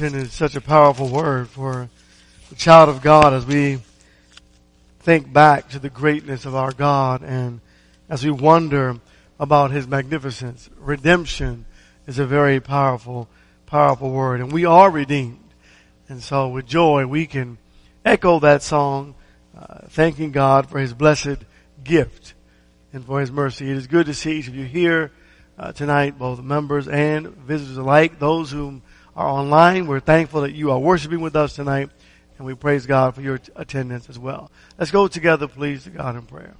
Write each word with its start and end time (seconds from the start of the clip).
is 0.00 0.32
such 0.32 0.54
a 0.54 0.60
powerful 0.60 1.08
word 1.08 1.48
for 1.48 1.88
the 2.50 2.54
child 2.54 2.88
of 2.88 3.02
God 3.02 3.32
as 3.32 3.44
we 3.44 3.80
think 5.00 5.32
back 5.32 5.70
to 5.70 5.80
the 5.80 5.90
greatness 5.90 6.44
of 6.44 6.54
our 6.54 6.70
God 6.70 7.22
and 7.22 7.60
as 8.08 8.24
we 8.24 8.30
wonder 8.30 9.00
about 9.40 9.72
His 9.72 9.88
magnificence. 9.88 10.70
Redemption 10.78 11.64
is 12.06 12.20
a 12.20 12.26
very 12.26 12.60
powerful, 12.60 13.28
powerful 13.66 14.12
word 14.12 14.40
and 14.40 14.52
we 14.52 14.64
are 14.64 14.88
redeemed. 14.88 15.50
And 16.08 16.22
so 16.22 16.48
with 16.48 16.66
joy 16.66 17.04
we 17.04 17.26
can 17.26 17.58
echo 18.04 18.38
that 18.38 18.62
song, 18.62 19.16
uh, 19.58 19.80
thanking 19.88 20.30
God 20.30 20.70
for 20.70 20.78
His 20.78 20.94
blessed 20.94 21.38
gift 21.82 22.34
and 22.92 23.04
for 23.04 23.18
His 23.18 23.32
mercy. 23.32 23.68
It 23.68 23.76
is 23.76 23.88
good 23.88 24.06
to 24.06 24.14
see 24.14 24.38
each 24.38 24.46
of 24.46 24.54
you 24.54 24.64
here 24.64 25.10
uh, 25.58 25.72
tonight, 25.72 26.16
both 26.16 26.40
members 26.40 26.86
and 26.86 27.26
visitors 27.26 27.78
alike, 27.78 28.20
those 28.20 28.52
who 28.52 28.80
are 29.18 29.28
online. 29.28 29.88
We're 29.88 29.98
thankful 29.98 30.42
that 30.42 30.54
you 30.54 30.70
are 30.70 30.78
worshiping 30.78 31.20
with 31.20 31.34
us 31.34 31.56
tonight 31.56 31.90
and 32.38 32.46
we 32.46 32.54
praise 32.54 32.86
God 32.86 33.16
for 33.16 33.20
your 33.20 33.40
attendance 33.56 34.08
as 34.08 34.16
well. 34.16 34.48
Let's 34.78 34.92
go 34.92 35.08
together, 35.08 35.48
please, 35.48 35.82
to 35.84 35.90
God 35.90 36.14
in 36.14 36.22
prayer. 36.22 36.54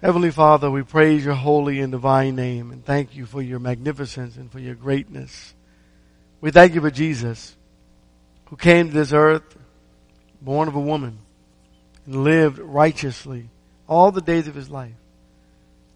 Heavenly 0.00 0.32
Father, 0.32 0.68
we 0.68 0.82
praise 0.82 1.24
your 1.24 1.34
holy 1.34 1.78
and 1.78 1.92
divine 1.92 2.34
name 2.34 2.72
and 2.72 2.84
thank 2.84 3.14
you 3.14 3.24
for 3.24 3.40
your 3.40 3.60
magnificence 3.60 4.36
and 4.36 4.50
for 4.50 4.58
your 4.58 4.74
greatness. 4.74 5.54
We 6.40 6.50
thank 6.50 6.74
you 6.74 6.80
for 6.80 6.90
Jesus 6.90 7.54
who 8.46 8.56
came 8.56 8.88
to 8.88 8.94
this 8.94 9.12
earth, 9.12 9.56
born 10.40 10.66
of 10.66 10.74
a 10.74 10.80
woman, 10.80 11.18
and 12.04 12.24
lived 12.24 12.58
righteously 12.58 13.48
all 13.88 14.10
the 14.10 14.20
days 14.20 14.48
of 14.48 14.56
his 14.56 14.68
life. 14.68 14.90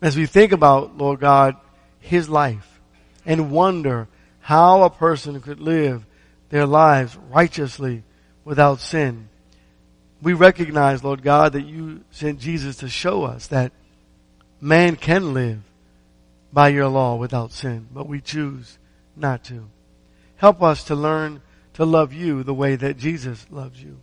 As 0.01 0.17
we 0.17 0.27
think 0.27 0.53
about, 0.53 0.97
Lord 0.97 1.19
God, 1.19 1.57
his 1.98 2.29
life 2.29 2.79
and 3.25 3.51
wonder 3.51 4.07
how 4.47 4.84
a 4.84 4.91
person 4.91 5.41
could 5.41 5.58
live 5.58 6.06
their 6.50 6.66
lives 6.66 7.16
righteously 7.16 8.05
without 8.44 8.78
sin, 8.78 9.28
we 10.22 10.34
recognize, 10.34 11.02
Lord 11.02 11.20
God, 11.25 11.55
that 11.55 11.66
you 11.66 12.02
sent 12.12 12.39
Jesus 12.39 12.77
to 12.77 12.89
show 12.89 13.24
us 13.24 13.48
that 13.48 13.72
man 14.61 14.94
can 14.94 15.34
live 15.34 15.58
by 16.52 16.69
your 16.69 16.86
law 16.86 17.17
without 17.17 17.50
sin, 17.50 17.89
but 17.92 18.06
we 18.06 18.20
choose 18.20 18.78
not 19.17 19.42
to. 19.42 19.69
Help 20.36 20.62
us 20.62 20.84
to 20.84 20.94
learn 20.94 21.42
to 21.74 21.84
love 21.84 22.12
you 22.12 22.44
the 22.44 22.55
way 22.55 22.77
that 22.77 22.98
Jesus 22.98 23.48
loves 23.50 23.83
you. 23.83 23.98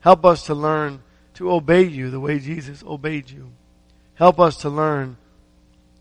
Help 0.00 0.22
us 0.26 0.44
to 0.44 0.54
learn 0.54 1.02
to 1.32 1.50
obey 1.50 1.84
you 1.84 2.10
the 2.10 2.20
way 2.20 2.38
Jesus 2.38 2.84
obeyed 2.86 3.30
you. 3.30 3.52
Help 4.16 4.38
us 4.38 4.58
to 4.58 4.68
learn 4.68 5.16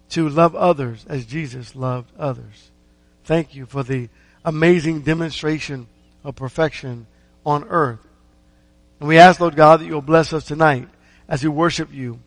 to 0.10 0.28
love 0.28 0.58
others 0.58 1.06
as 1.08 1.26
Jesus 1.26 1.74
loved 1.74 2.12
others. 2.20 2.72
Thank 3.28 3.56
you 3.56 3.66
for 3.66 3.84
the 3.84 4.08
amazing 4.46 5.02
demonstration 5.02 5.88
of 6.24 6.38
perfection 6.38 7.08
on 7.46 7.66
earth. 7.66 8.00
And 9.02 9.10
we 9.10 9.18
ask, 9.18 9.42
Lord 9.42 9.58
God, 9.58 9.82
that 9.82 9.86
you'll 9.86 10.02
bless 10.02 10.32
us 10.32 10.46
tonight 10.46 10.88
as 11.28 11.44
we 11.44 11.50
worship 11.50 11.94
you 11.94 12.22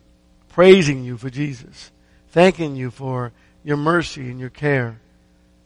praising 0.49 1.03
you 1.03 1.17
for 1.17 1.31
Jesus, 1.31 1.89
thanking 2.29 2.75
you 2.75 2.91
for 2.91 3.31
your 3.63 3.77
mercy 3.77 4.29
and 4.29 4.39
your 4.39 4.51
care, 4.51 4.99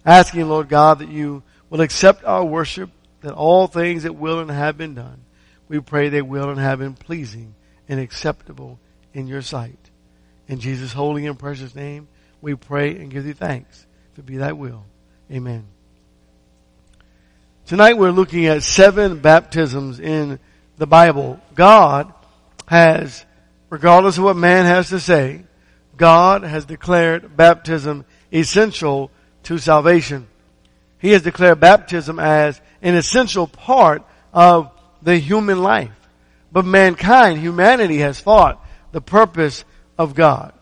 asking, 0.05 0.47
Lord 0.47 0.69
God, 0.69 0.99
that 0.99 1.09
you 1.09 1.43
will 1.69 1.81
accept 1.81 2.23
our 2.23 2.45
worship, 2.45 2.89
that 3.19 3.33
all 3.33 3.67
things 3.67 4.03
that 4.03 4.15
will 4.15 4.39
and 4.39 4.49
have 4.49 4.77
been 4.77 4.95
done, 4.95 5.19
we 5.67 5.81
pray 5.81 6.07
they 6.07 6.21
will 6.21 6.49
and 6.49 6.61
have 6.61 6.79
been 6.79 6.93
pleasing 6.93 7.55
and 7.89 7.99
acceptable 7.99 8.79
in 9.13 9.27
your 9.27 9.41
sight. 9.41 9.89
In 10.47 10.61
Jesus' 10.61 10.93
holy 10.93 11.25
and 11.25 11.37
precious 11.37 11.75
name, 11.75 12.07
we 12.41 12.55
pray 12.55 12.91
and 12.91 13.11
give 13.11 13.25
thee 13.25 13.33
thanks. 13.33 13.85
It 14.17 14.25
be 14.25 14.37
thy 14.37 14.53
will. 14.53 14.85
Amen. 15.31 15.65
Tonight 17.65 17.97
we're 17.97 18.11
looking 18.11 18.45
at 18.45 18.61
seven 18.61 19.19
baptisms 19.19 19.99
in 19.99 20.39
the 20.77 20.85
Bible. 20.85 21.39
God 21.55 22.13
has 22.67 23.25
regardless 23.69 24.17
of 24.17 24.23
what 24.23 24.37
man 24.37 24.65
has 24.65 24.89
to 24.89 24.99
say, 24.99 25.43
God 25.97 26.43
has 26.43 26.65
declared 26.65 27.35
baptism 27.35 28.05
essential 28.31 29.11
to 29.43 29.57
salvation. 29.57 30.27
He 30.99 31.11
has 31.11 31.23
declared 31.23 31.59
baptism 31.59 32.19
as 32.19 32.59
an 32.81 32.95
essential 32.95 33.47
part 33.47 34.03
of 34.33 34.71
the 35.01 35.17
human 35.17 35.61
life. 35.61 35.91
But 36.51 36.65
mankind, 36.65 37.39
humanity 37.39 37.97
has 37.97 38.19
fought 38.19 38.65
the 38.91 39.01
purpose 39.01 39.65
of 39.97 40.15
God. 40.15 40.53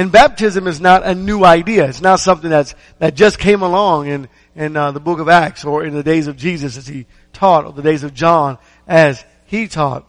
And 0.00 0.10
baptism 0.10 0.66
is 0.66 0.80
not 0.80 1.04
a 1.04 1.14
new 1.14 1.44
idea. 1.44 1.86
It's 1.86 2.00
not 2.00 2.20
something 2.20 2.48
that's, 2.48 2.74
that 3.00 3.14
just 3.14 3.38
came 3.38 3.60
along 3.60 4.06
in, 4.06 4.28
in 4.56 4.74
uh, 4.74 4.92
the 4.92 4.98
book 4.98 5.20
of 5.20 5.28
Acts 5.28 5.62
or 5.62 5.84
in 5.84 5.92
the 5.92 6.02
days 6.02 6.26
of 6.26 6.38
Jesus 6.38 6.78
as 6.78 6.86
he 6.86 7.04
taught 7.34 7.66
or 7.66 7.72
the 7.74 7.82
days 7.82 8.02
of 8.02 8.14
John 8.14 8.56
as 8.88 9.22
he 9.44 9.68
taught. 9.68 10.08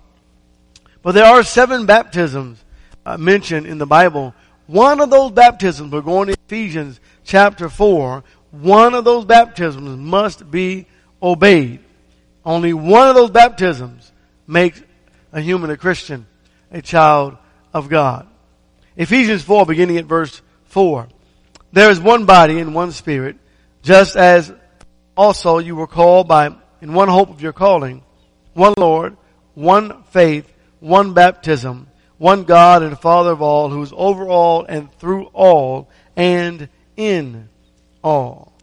But 1.01 1.11
there 1.11 1.25
are 1.25 1.43
seven 1.43 1.87
baptisms 1.87 2.63
uh, 3.05 3.17
mentioned 3.17 3.65
in 3.65 3.79
the 3.79 3.85
Bible. 3.85 4.33
One 4.65 5.01
of 5.01 5.09
those 5.09 5.31
baptisms, 5.31 5.91
we're 5.91 5.99
going 5.99 6.27
to 6.29 6.37
Ephesians 6.47 7.01
chapter 7.25 7.67
4, 7.67 8.23
one 8.51 8.93
of 8.93 9.03
those 9.03 9.25
baptisms 9.25 9.99
must 9.99 10.49
be 10.49 10.85
obeyed. 11.21 11.81
Only 12.45 12.71
one 12.71 13.09
of 13.09 13.15
those 13.15 13.31
baptisms 13.31 14.09
makes 14.47 14.81
a 15.33 15.41
human 15.41 15.69
a 15.69 15.75
Christian, 15.75 16.27
a 16.71 16.81
child 16.81 17.35
of 17.73 17.89
God. 17.89 18.30
Ephesians 18.95 19.43
4, 19.43 19.65
beginning 19.65 19.97
at 19.97 20.05
verse 20.05 20.41
4. 20.65 21.07
There 21.71 21.89
is 21.89 21.99
one 21.99 22.25
body 22.25 22.59
and 22.59 22.75
one 22.75 22.91
spirit, 22.91 23.37
just 23.81 24.15
as 24.15 24.53
also 25.15 25.59
you 25.59 25.75
were 25.75 25.87
called 25.87 26.27
by, 26.27 26.55
in 26.81 26.93
one 26.93 27.07
hope 27.07 27.29
of 27.29 27.41
your 27.41 27.53
calling, 27.53 28.03
one 28.53 28.73
Lord, 28.77 29.15
one 29.53 30.03
faith, 30.03 30.51
one 30.79 31.13
baptism, 31.13 31.87
one 32.17 32.43
God 32.43 32.83
and 32.83 32.99
Father 32.99 33.31
of 33.31 33.41
all, 33.41 33.69
who 33.69 33.81
is 33.81 33.93
over 33.95 34.27
all 34.27 34.65
and 34.65 34.91
through 34.99 35.25
all 35.33 35.89
and 36.15 36.67
in 36.97 37.49
all. 38.03 38.53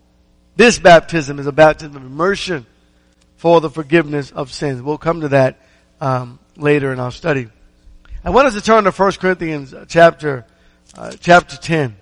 This 0.57 0.79
baptism 0.79 1.39
is 1.39 1.47
a 1.47 1.53
baptism 1.53 1.97
of 1.97 2.05
immersion 2.05 2.67
for 3.37 3.61
the 3.61 3.71
forgiveness 3.71 4.31
of 4.31 4.53
sins. 4.53 4.83
We'll 4.83 4.99
come 4.99 5.23
to 5.23 5.29
that 5.29 5.59
um, 6.01 6.39
later 6.57 6.93
in 6.93 7.01
our 7.01 7.13
study. 7.13 7.49
I 8.25 8.31
want 8.31 8.49
us 8.49 8.55
to 8.55 8.61
turn 8.61 8.83
to 8.83 8.91
1 8.91 9.13
Corinthians 9.13 9.73
chapter 9.87 10.45
uh, 10.97 11.13
chapter 11.21 11.57
10. 11.57 11.95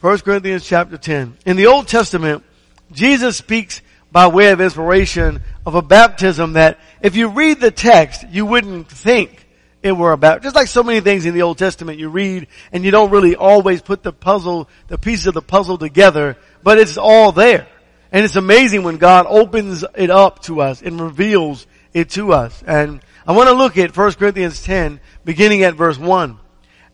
1 0.00 0.18
Corinthians 0.18 0.66
chapter 0.66 0.98
10. 0.98 1.36
In 1.46 1.56
the 1.56 1.66
Old 1.66 1.86
Testament, 1.86 2.42
Jesus 2.90 3.36
speaks 3.36 3.82
by 4.10 4.26
way 4.26 4.50
of 4.50 4.60
inspiration 4.60 5.42
of 5.64 5.76
a 5.76 5.82
baptism 5.82 6.54
that 6.54 6.80
if 7.00 7.14
you 7.14 7.28
read 7.28 7.60
the 7.60 7.70
text, 7.70 8.26
you 8.30 8.44
wouldn't 8.46 8.88
think 8.88 9.46
it 9.80 9.92
were 9.92 10.12
about. 10.12 10.42
Just 10.42 10.56
like 10.56 10.66
so 10.66 10.82
many 10.82 11.00
things 11.00 11.24
in 11.24 11.32
the 11.32 11.42
Old 11.42 11.58
Testament 11.58 12.00
you 12.00 12.08
read 12.08 12.48
and 12.72 12.84
you 12.84 12.90
don't 12.90 13.12
really 13.12 13.36
always 13.36 13.80
put 13.80 14.02
the 14.02 14.12
puzzle, 14.12 14.68
the 14.88 14.98
pieces 14.98 15.28
of 15.28 15.34
the 15.34 15.42
puzzle 15.42 15.78
together, 15.78 16.36
but 16.64 16.78
it's 16.78 16.98
all 16.98 17.30
there. 17.30 17.68
And 18.10 18.24
it's 18.24 18.34
amazing 18.34 18.82
when 18.82 18.96
God 18.96 19.26
opens 19.28 19.84
it 19.94 20.10
up 20.10 20.42
to 20.42 20.62
us 20.62 20.82
and 20.82 21.00
reveals 21.00 21.64
it 21.92 22.10
to 22.10 22.32
us. 22.32 22.62
And 22.66 23.00
I 23.26 23.32
want 23.32 23.48
to 23.48 23.54
look 23.54 23.78
at 23.78 23.96
1 23.96 24.12
Corinthians 24.14 24.62
10 24.62 25.00
beginning 25.24 25.62
at 25.62 25.74
verse 25.74 25.98
1. 25.98 26.38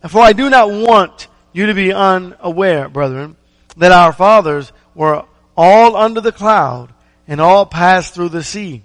For 0.09 0.21
I 0.21 0.33
do 0.33 0.51
not 0.51 0.71
want 0.71 1.29
you 1.53 1.67
to 1.67 1.75
be 1.75 1.93
unaware, 1.93 2.89
brethren, 2.89 3.37
that 3.77 3.93
our 3.93 4.13
fathers 4.13 4.73
were 4.95 5.25
all 5.57 5.97
under 5.97 6.21
the 6.21 6.33
cloud 6.33 6.93
and 7.27 7.41
all 7.41 7.67
passed 7.67 8.15
through 8.15 8.29
the 8.31 8.45
sea. 8.45 8.83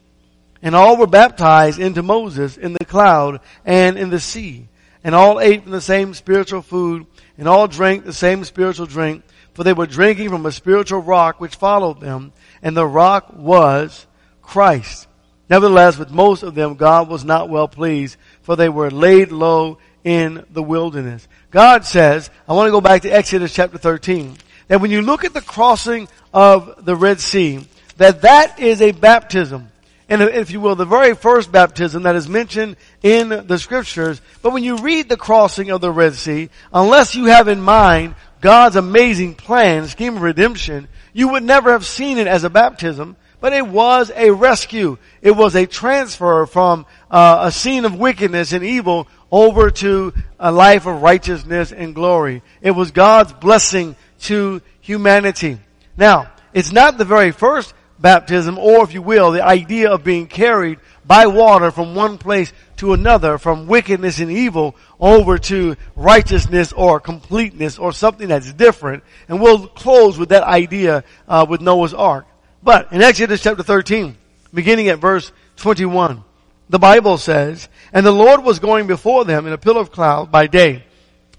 And 0.62 0.76
all 0.76 0.98
were 0.98 1.08
baptized 1.08 1.80
into 1.80 2.04
Moses 2.04 2.58
in 2.58 2.74
the 2.74 2.86
cloud 2.86 3.40
and 3.66 3.98
in 3.98 4.10
the 4.10 4.20
sea. 4.20 4.68
And 5.04 5.16
all 5.16 5.40
ate 5.40 5.64
from 5.64 5.72
the 5.72 5.82
same 5.82 6.14
spiritual 6.14 6.62
food 6.62 7.08
and 7.38 7.48
all 7.48 7.68
drank 7.68 8.06
the 8.06 8.14
same 8.14 8.44
spiritual 8.44 8.86
drink 8.86 9.24
for 9.54 9.64
they 9.64 9.74
were 9.74 9.88
drinking 9.88 10.30
from 10.30 10.46
a 10.46 10.52
spiritual 10.52 11.02
rock 11.02 11.42
which 11.42 11.56
followed 11.56 12.00
them 12.00 12.34
and 12.62 12.76
the 12.76 12.86
rock 12.88 13.34
was 13.36 14.08
Christ. 14.42 15.08
Nevertheless, 15.52 15.98
with 15.98 16.12
most 16.12 16.44
of 16.44 16.56
them, 16.56 16.76
God 16.76 17.10
was 17.10 17.26
not 17.26 17.50
well 17.50 17.68
pleased 17.68 18.16
for 18.42 18.56
they 18.56 18.70
were 18.70 18.90
laid 18.90 19.34
low 19.34 19.80
in 20.02 20.46
the 20.50 20.64
wilderness. 20.64 21.28
God 21.52 21.84
says, 21.84 22.30
I 22.48 22.54
want 22.54 22.68
to 22.68 22.72
go 22.72 22.80
back 22.80 23.02
to 23.02 23.10
Exodus 23.10 23.54
chapter 23.54 23.78
13, 23.78 24.38
that 24.70 24.80
when 24.80 24.92
you 24.92 25.02
look 25.02 25.26
at 25.26 25.34
the 25.34 25.42
crossing 25.42 26.08
of 26.34 26.86
the 26.86 26.96
Red 26.96 27.20
Sea, 27.20 27.68
that 27.98 28.22
that 28.22 28.62
is 28.62 28.82
a 28.82 28.94
baptism. 28.94 29.70
And 30.08 30.22
if 30.22 30.52
you 30.52 30.62
will, 30.62 30.78
the 30.78 30.86
very 30.86 31.16
first 31.16 31.52
baptism 31.52 32.04
that 32.04 32.16
is 32.16 32.30
mentioned 32.30 32.78
in 33.04 33.28
the 33.28 33.60
scriptures. 33.60 34.22
But 34.42 34.54
when 34.54 34.64
you 34.64 34.78
read 34.78 35.10
the 35.10 35.18
crossing 35.18 35.70
of 35.70 35.82
the 35.82 35.92
Red 35.92 36.14
Sea, 36.14 36.50
unless 36.72 37.14
you 37.14 37.26
have 37.26 37.50
in 37.50 37.60
mind 37.60 38.16
God's 38.40 38.78
amazing 38.78 39.36
plan, 39.36 39.86
scheme 39.88 40.16
of 40.16 40.22
redemption, 40.22 40.88
you 41.12 41.28
would 41.28 41.44
never 41.44 41.74
have 41.74 41.86
seen 41.86 42.20
it 42.20 42.28
as 42.28 42.46
a 42.46 42.50
baptism, 42.50 43.18
but 43.42 43.52
it 43.52 43.68
was 43.68 44.12
a 44.16 44.32
rescue. 44.32 44.98
It 45.22 45.32
was 45.32 45.56
a 45.56 45.66
transfer 45.66 46.46
from 46.46 46.86
uh, 47.10 47.40
a 47.48 47.52
scene 47.52 47.84
of 47.84 47.96
wickedness 47.96 48.54
and 48.54 48.64
evil 48.64 49.08
over 49.32 49.72
to 49.72 50.14
a 50.40 50.52
life 50.52 50.86
of 50.86 51.02
righteousness 51.02 51.74
and 51.74 51.96
glory. 51.96 52.44
It 52.62 52.72
was 52.72 52.92
God's 52.92 53.34
blessing 53.34 53.96
to 54.22 54.62
humanity. 54.80 55.60
Now, 55.98 56.32
it's 56.54 56.72
not 56.72 56.98
the 56.98 57.06
very 57.06 57.32
first 57.32 57.74
baptism, 58.00 58.58
or 58.58 58.84
if 58.84 58.94
you 58.94 59.02
will, 59.02 59.32
the 59.32 59.44
idea 59.44 59.92
of 59.92 60.04
being 60.04 60.28
carried 60.28 60.80
by 61.06 61.28
water 61.28 61.72
from 61.72 61.96
one 61.96 62.18
place 62.18 62.54
to 62.78 62.94
another, 62.94 63.38
from 63.38 63.68
wickedness 63.68 64.20
and 64.20 64.32
evil 64.32 64.76
over 65.00 65.38
to 65.38 65.76
righteousness 65.96 66.74
or 66.74 67.00
completeness 67.00 67.80
or 67.80 67.92
something 67.92 68.28
that's 68.28 68.54
different. 68.54 69.04
And 69.28 69.42
we'll 69.42 69.68
close 69.68 70.18
with 70.18 70.30
that 70.30 70.44
idea 70.44 71.04
uh, 71.28 71.46
with 71.48 71.62
Noah's 71.62 71.94
Ark. 71.94 72.26
But 72.64 72.92
in 72.94 73.02
Exodus 73.02 73.42
chapter 73.42 73.64
13, 73.64 74.16
beginning 74.54 74.90
at 74.90 75.00
verse 75.00 75.32
21, 75.58 76.24
the 76.70 76.80
Bible 76.80 77.18
says, 77.18 77.68
And 77.92 78.06
the 78.06 78.12
Lord 78.12 78.44
was 78.44 78.60
going 78.60 78.88
before 78.88 79.26
them 79.26 79.48
in 79.48 79.54
a 79.54 79.58
pillar 79.58 79.82
of 79.82 79.92
cloud 79.92 80.32
by 80.32 80.48
day 80.48 80.84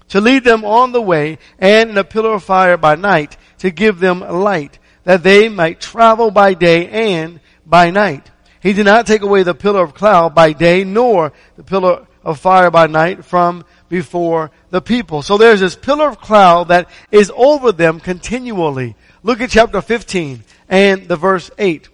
to 0.09 0.21
lead 0.21 0.43
them 0.43 0.65
on 0.65 0.91
the 0.91 1.01
way 1.01 1.39
and 1.57 1.89
in 1.89 1.97
a 1.97 2.03
pillar 2.03 2.33
of 2.33 2.43
fire 2.43 2.77
by 2.77 2.95
night 2.95 3.37
to 3.59 3.71
give 3.71 3.99
them 3.99 4.19
light 4.19 4.77
that 5.05 5.23
they 5.23 5.49
might 5.49 5.81
travel 5.81 6.29
by 6.29 6.53
day 6.53 6.87
and 6.87 7.39
by 7.65 7.89
night. 7.89 8.29
He 8.61 8.73
did 8.73 8.85
not 8.85 9.07
take 9.07 9.21
away 9.21 9.43
the 9.43 9.55
pillar 9.55 9.83
of 9.83 9.93
cloud 9.93 10.35
by 10.35 10.53
day 10.53 10.83
nor 10.83 11.33
the 11.55 11.63
pillar 11.63 12.05
of 12.23 12.39
fire 12.39 12.71
by 12.71 12.87
night 12.87 13.25
from 13.25 13.65
before 13.89 14.51
the 14.69 14.81
people. 14.81 15.21
So 15.21 15.37
there's 15.37 15.59
this 15.59 15.75
pillar 15.75 16.09
of 16.09 16.19
cloud 16.19 16.69
that 16.69 16.89
is 17.11 17.31
over 17.35 17.71
them 17.71 17.99
continually. 17.99 18.95
Look 19.23 19.41
at 19.41 19.49
chapter 19.49 19.81
15 19.81 20.43
and 20.73 21.07
the 21.07 21.15
verse 21.15 21.51
8. 21.59 21.87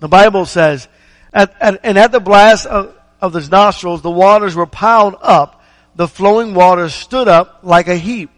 The 0.00 0.08
Bible 0.08 0.44
says, 0.44 0.86
at, 1.32 1.54
at, 1.62 1.80
and 1.82 1.96
at 1.96 2.12
the 2.12 2.20
blast 2.20 2.66
of, 2.66 2.94
of 3.22 3.32
his 3.32 3.50
nostrils, 3.50 4.02
the 4.02 4.10
waters 4.10 4.54
were 4.54 4.66
piled 4.66 5.16
up. 5.22 5.64
The 5.94 6.06
flowing 6.06 6.52
waters 6.52 6.92
stood 6.92 7.26
up 7.26 7.60
like 7.62 7.88
a 7.88 7.96
heap. 7.96 8.28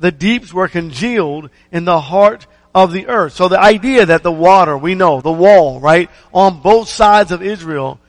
The 0.00 0.10
deeps 0.10 0.52
were 0.52 0.66
congealed 0.66 1.48
in 1.70 1.84
the 1.84 2.00
heart 2.00 2.48
of 2.74 2.92
the 2.92 3.06
earth. 3.06 3.34
So 3.34 3.46
the 3.46 3.60
idea 3.60 4.06
that 4.06 4.24
the 4.24 4.32
water, 4.32 4.76
we 4.76 4.96
know, 4.96 5.20
the 5.20 5.30
wall, 5.30 5.78
right, 5.78 6.10
on 6.34 6.60
both 6.60 6.88
sides 6.88 7.30
of 7.30 7.40
Israel 7.40 8.00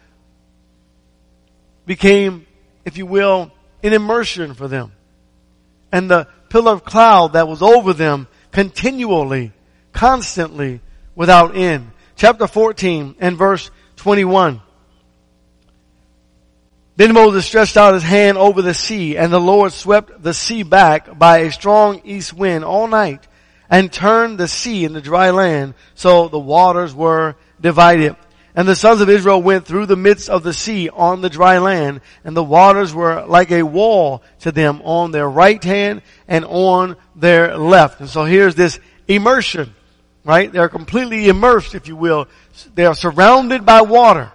became, 1.85 2.47
if 2.83 2.97
you 2.97 3.05
will, 3.05 3.51
an 3.83 3.93
immersion 3.93 4.55
for 4.55 4.67
them. 4.67 4.91
And 5.91 6.09
the 6.09 6.27
pillar 6.49 6.71
of 6.71 6.83
cloud 6.83 7.33
that 7.33 7.47
was 7.47 7.61
over 7.61 7.93
them 7.93 8.27
continually, 8.51 9.51
constantly, 9.93 10.81
without 11.15 11.55
end. 11.55 11.91
Chapter 12.15 12.47
14 12.47 13.15
and 13.19 13.37
verse 13.37 13.71
21. 13.97 14.61
Then 16.95 17.13
Moses 17.13 17.45
stretched 17.45 17.77
out 17.77 17.95
his 17.95 18.03
hand 18.03 18.37
over 18.37 18.61
the 18.61 18.73
sea 18.73 19.17
and 19.17 19.33
the 19.33 19.39
Lord 19.39 19.71
swept 19.71 20.21
the 20.21 20.33
sea 20.33 20.63
back 20.63 21.17
by 21.17 21.39
a 21.39 21.51
strong 21.51 22.01
east 22.03 22.33
wind 22.33 22.63
all 22.63 22.87
night 22.87 23.25
and 23.69 23.91
turned 23.91 24.37
the 24.37 24.47
sea 24.47 24.85
into 24.85 25.01
dry 25.01 25.31
land, 25.31 25.73
so 25.95 26.27
the 26.27 26.37
waters 26.37 26.93
were 26.93 27.35
divided. 27.59 28.15
And 28.55 28.67
the 28.67 28.75
sons 28.75 29.01
of 29.01 29.09
Israel 29.09 29.41
went 29.41 29.65
through 29.65 29.87
the 29.87 29.95
midst 29.95 30.29
of 30.29 30.43
the 30.43 30.53
sea 30.53 30.89
on 30.89 31.21
the 31.21 31.29
dry 31.29 31.57
land, 31.57 32.01
and 32.23 32.37
the 32.37 32.43
waters 32.43 32.93
were 32.93 33.25
like 33.25 33.51
a 33.51 33.63
wall 33.63 34.21
to 34.41 34.51
them 34.51 34.79
on 34.83 35.11
their 35.11 35.27
right 35.27 35.63
hand 35.63 36.03
and 36.27 36.45
on 36.45 36.95
their 37.15 37.57
left. 37.57 37.99
And 37.99 38.09
so 38.09 38.25
here's 38.25 38.53
this 38.53 38.79
immersion, 39.07 39.73
right? 40.23 40.51
They're 40.51 40.69
completely 40.69 41.27
immersed, 41.27 41.75
if 41.75 41.87
you 41.87 41.95
will. 41.95 42.27
They 42.75 42.85
are 42.85 42.95
surrounded 42.95 43.65
by 43.65 43.81
water. 43.81 44.31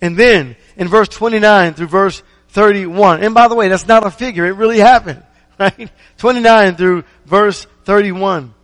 And 0.00 0.16
then 0.16 0.56
in 0.76 0.88
verse 0.88 1.08
29 1.08 1.74
through 1.74 1.88
verse 1.88 2.22
31, 2.48 3.22
and 3.22 3.34
by 3.34 3.48
the 3.48 3.54
way, 3.54 3.68
that's 3.68 3.86
not 3.86 4.06
a 4.06 4.10
figure, 4.10 4.46
it 4.46 4.52
really 4.52 4.78
happened, 4.78 5.22
right? 5.58 5.90
29 6.18 6.76
through 6.76 7.04
verse 7.26 7.66
31. 7.84 8.54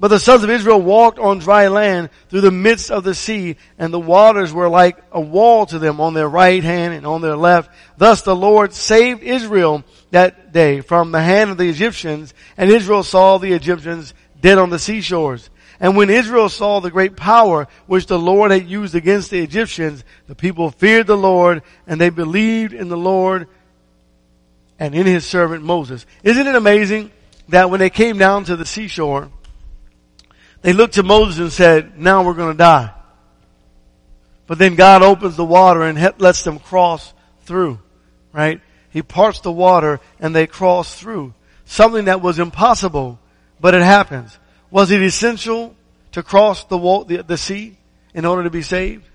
But 0.00 0.08
the 0.08 0.18
sons 0.18 0.42
of 0.42 0.48
Israel 0.48 0.80
walked 0.80 1.18
on 1.18 1.40
dry 1.40 1.68
land 1.68 2.08
through 2.30 2.40
the 2.40 2.50
midst 2.50 2.90
of 2.90 3.04
the 3.04 3.14
sea, 3.14 3.56
and 3.78 3.92
the 3.92 4.00
waters 4.00 4.50
were 4.50 4.68
like 4.68 4.96
a 5.12 5.20
wall 5.20 5.66
to 5.66 5.78
them 5.78 6.00
on 6.00 6.14
their 6.14 6.28
right 6.28 6.64
hand 6.64 6.94
and 6.94 7.06
on 7.06 7.20
their 7.20 7.36
left. 7.36 7.70
Thus 7.98 8.22
the 8.22 8.34
Lord 8.34 8.72
saved 8.72 9.22
Israel 9.22 9.84
that 10.10 10.54
day 10.54 10.80
from 10.80 11.12
the 11.12 11.20
hand 11.20 11.50
of 11.50 11.58
the 11.58 11.68
Egyptians, 11.68 12.32
and 12.56 12.70
Israel 12.70 13.02
saw 13.02 13.36
the 13.36 13.52
Egyptians 13.52 14.14
dead 14.40 14.56
on 14.56 14.70
the 14.70 14.78
seashores. 14.78 15.50
And 15.80 15.96
when 15.96 16.10
Israel 16.10 16.50
saw 16.50 16.80
the 16.80 16.90
great 16.90 17.16
power 17.16 17.66
which 17.86 18.04
the 18.06 18.18
Lord 18.18 18.50
had 18.50 18.68
used 18.68 18.94
against 18.94 19.30
the 19.30 19.40
Egyptians, 19.40 20.04
the 20.26 20.34
people 20.34 20.70
feared 20.70 21.06
the 21.06 21.16
Lord, 21.16 21.62
and 21.86 21.98
they 21.98 22.10
believed 22.10 22.74
in 22.74 22.88
the 22.88 22.98
Lord 22.98 23.48
and 24.78 24.94
in 24.94 25.06
his 25.06 25.26
servant 25.26 25.64
Moses. 25.64 26.04
Isn't 26.22 26.46
it 26.46 26.54
amazing 26.54 27.10
that 27.48 27.70
when 27.70 27.80
they 27.80 27.90
came 27.90 28.18
down 28.18 28.44
to 28.44 28.56
the 28.56 28.66
seashore, 28.66 29.30
they 30.60 30.74
looked 30.74 30.94
to 30.94 31.02
Moses 31.02 31.38
and 31.38 31.52
said, 31.52 31.98
now 31.98 32.24
we're 32.24 32.34
going 32.34 32.52
to 32.52 32.58
die. 32.58 32.92
But 34.46 34.58
then 34.58 34.74
God 34.74 35.02
opens 35.02 35.36
the 35.36 35.44
water 35.44 35.82
and 35.82 35.98
lets 36.18 36.44
them 36.44 36.58
cross 36.58 37.14
through, 37.44 37.78
right? 38.32 38.60
He 38.90 39.00
parts 39.00 39.40
the 39.40 39.52
water 39.52 40.00
and 40.18 40.34
they 40.34 40.46
cross 40.46 40.94
through. 40.98 41.32
Something 41.64 42.06
that 42.06 42.20
was 42.20 42.38
impossible, 42.38 43.18
but 43.60 43.74
it 43.74 43.82
happens. 43.82 44.36
Was 44.70 44.90
it 44.90 45.02
essential 45.02 45.74
to 46.12 46.22
cross 46.22 46.64
the, 46.64 46.78
wall, 46.78 47.04
the, 47.04 47.22
the 47.22 47.36
sea 47.36 47.76
in 48.14 48.24
order 48.24 48.44
to 48.44 48.50
be 48.50 48.62
saved? 48.62 49.04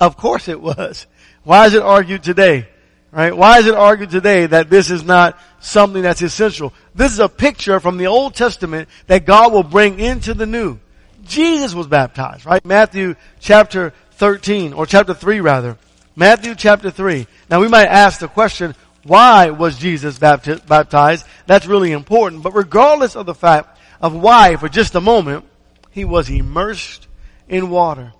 Of 0.00 0.16
course 0.16 0.48
it 0.48 0.58
was. 0.58 1.06
Why 1.44 1.66
is 1.66 1.74
it 1.74 1.82
argued 1.82 2.22
today? 2.22 2.66
Right? 3.12 3.36
Why 3.36 3.58
is 3.58 3.66
it 3.66 3.74
argued 3.74 4.08
today 4.08 4.46
that 4.46 4.70
this 4.70 4.90
is 4.90 5.04
not 5.04 5.38
something 5.60 6.00
that's 6.00 6.22
essential? 6.22 6.72
This 6.94 7.12
is 7.12 7.18
a 7.18 7.28
picture 7.28 7.80
from 7.80 7.98
the 7.98 8.06
Old 8.06 8.34
Testament 8.34 8.88
that 9.08 9.26
God 9.26 9.52
will 9.52 9.62
bring 9.62 10.00
into 10.00 10.32
the 10.32 10.46
New. 10.46 10.78
Jesus 11.24 11.74
was 11.74 11.86
baptized, 11.86 12.46
right? 12.46 12.64
Matthew 12.64 13.14
chapter 13.40 13.92
13, 14.12 14.72
or 14.72 14.86
chapter 14.86 15.12
3 15.12 15.40
rather. 15.40 15.76
Matthew 16.16 16.54
chapter 16.54 16.90
3. 16.90 17.26
Now 17.50 17.60
we 17.60 17.68
might 17.68 17.88
ask 17.88 18.20
the 18.20 18.28
question, 18.28 18.74
why 19.02 19.50
was 19.50 19.78
Jesus 19.78 20.18
baptized? 20.18 21.26
That's 21.46 21.66
really 21.66 21.92
important. 21.92 22.42
But 22.42 22.54
regardless 22.54 23.16
of 23.16 23.26
the 23.26 23.34
fact 23.34 23.78
of 24.00 24.14
why, 24.14 24.56
for 24.56 24.68
just 24.68 24.94
a 24.94 25.00
moment, 25.00 25.44
he 25.90 26.04
was 26.04 26.30
immersed 26.30 27.06
in 27.48 27.70
water. 27.70 28.12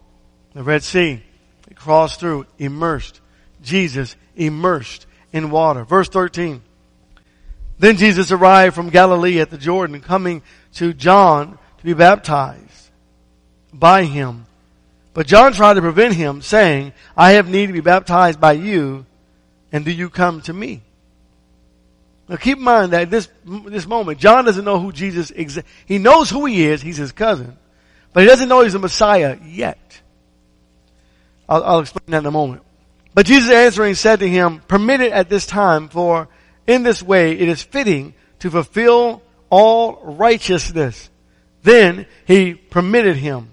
The 0.54 0.62
Red 0.62 0.82
Sea. 0.82 1.22
He 1.68 1.74
crossed 1.74 2.20
through, 2.20 2.46
immersed. 2.58 3.20
Jesus 3.62 4.16
immersed 4.36 5.06
in 5.32 5.50
water. 5.50 5.84
Verse 5.84 6.08
13. 6.08 6.62
Then 7.78 7.96
Jesus 7.96 8.30
arrived 8.30 8.74
from 8.74 8.90
Galilee 8.90 9.40
at 9.40 9.50
the 9.50 9.56
Jordan, 9.56 10.00
coming 10.00 10.42
to 10.74 10.92
John 10.92 11.58
to 11.78 11.84
be 11.84 11.94
baptized 11.94 12.90
by 13.72 14.04
him. 14.04 14.46
But 15.14 15.26
John 15.26 15.52
tried 15.52 15.74
to 15.74 15.80
prevent 15.80 16.14
him, 16.14 16.42
saying, 16.42 16.92
I 17.16 17.32
have 17.32 17.48
need 17.48 17.66
to 17.66 17.72
be 17.72 17.80
baptized 17.80 18.40
by 18.40 18.52
you, 18.52 19.06
and 19.72 19.84
do 19.84 19.90
you 19.90 20.10
come 20.10 20.40
to 20.42 20.52
me? 20.52 20.82
Now 22.30 22.36
keep 22.36 22.58
in 22.58 22.64
mind 22.64 22.92
that 22.92 23.10
this, 23.10 23.28
this 23.44 23.88
moment, 23.88 24.20
John 24.20 24.44
doesn't 24.44 24.64
know 24.64 24.78
who 24.78 24.92
Jesus 24.92 25.32
is. 25.32 25.60
He 25.84 25.98
knows 25.98 26.30
who 26.30 26.46
he 26.46 26.64
is. 26.64 26.80
He's 26.80 26.96
his 26.96 27.10
cousin. 27.10 27.58
But 28.12 28.22
he 28.22 28.28
doesn't 28.28 28.48
know 28.48 28.62
he's 28.62 28.72
the 28.72 28.78
Messiah 28.78 29.36
yet. 29.44 30.00
I'll, 31.48 31.64
I'll 31.64 31.80
explain 31.80 32.04
that 32.06 32.18
in 32.18 32.26
a 32.26 32.30
moment. 32.30 32.62
But 33.14 33.26
Jesus 33.26 33.50
answering 33.50 33.96
said 33.96 34.20
to 34.20 34.28
him, 34.28 34.60
permit 34.68 35.00
it 35.00 35.10
at 35.10 35.28
this 35.28 35.44
time, 35.44 35.88
for 35.88 36.28
in 36.68 36.84
this 36.84 37.02
way 37.02 37.32
it 37.32 37.48
is 37.48 37.64
fitting 37.64 38.14
to 38.38 38.48
fulfill 38.48 39.22
all 39.50 40.00
righteousness. 40.04 41.10
Then 41.64 42.06
he 42.26 42.54
permitted 42.54 43.16
him. 43.16 43.50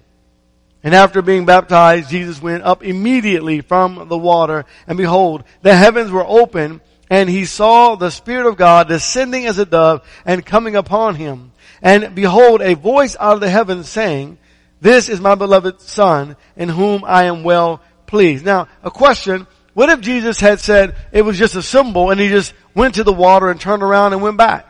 And 0.84 0.94
after 0.94 1.20
being 1.20 1.46
baptized, 1.46 2.10
Jesus 2.10 2.40
went 2.40 2.62
up 2.62 2.84
immediately 2.84 3.60
from 3.60 4.06
the 4.08 4.16
water, 4.16 4.66
and 4.86 4.96
behold, 4.96 5.42
the 5.62 5.74
heavens 5.74 6.12
were 6.12 6.24
open, 6.24 6.80
and 7.10 7.28
he 7.28 7.44
saw 7.44 7.94
the 7.94 8.10
Spirit 8.10 8.46
of 8.46 8.56
God 8.56 8.88
descending 8.88 9.46
as 9.46 9.58
a 9.58 9.66
dove 9.66 10.06
and 10.24 10.44
coming 10.44 10.76
upon 10.76 11.14
him. 11.14 11.52
And 11.82 12.14
behold, 12.14 12.60
a 12.60 12.74
voice 12.74 13.16
out 13.18 13.34
of 13.34 13.40
the 13.40 13.50
heavens 13.50 13.88
saying, 13.88 14.38
This 14.80 15.08
is 15.08 15.20
my 15.20 15.34
beloved 15.34 15.80
Son, 15.80 16.36
in 16.56 16.68
whom 16.68 17.04
I 17.04 17.24
am 17.24 17.44
well 17.44 17.80
pleased. 18.06 18.44
Now, 18.44 18.68
a 18.82 18.90
question, 18.90 19.46
what 19.74 19.90
if 19.90 20.00
Jesus 20.00 20.40
had 20.40 20.60
said 20.60 20.96
it 21.12 21.22
was 21.22 21.38
just 21.38 21.54
a 21.54 21.62
symbol 21.62 22.10
and 22.10 22.20
he 22.20 22.28
just 22.28 22.52
went 22.74 22.96
to 22.96 23.04
the 23.04 23.12
water 23.12 23.50
and 23.50 23.60
turned 23.60 23.82
around 23.82 24.12
and 24.12 24.22
went 24.22 24.36
back? 24.36 24.66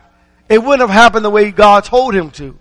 It 0.47 0.63
wouldn't 0.63 0.81
have 0.81 0.89
happened 0.89 1.25
the 1.25 1.29
way 1.29 1.51
God 1.51 1.83
told 1.83 2.13
him 2.13 2.31
to. 2.31 2.57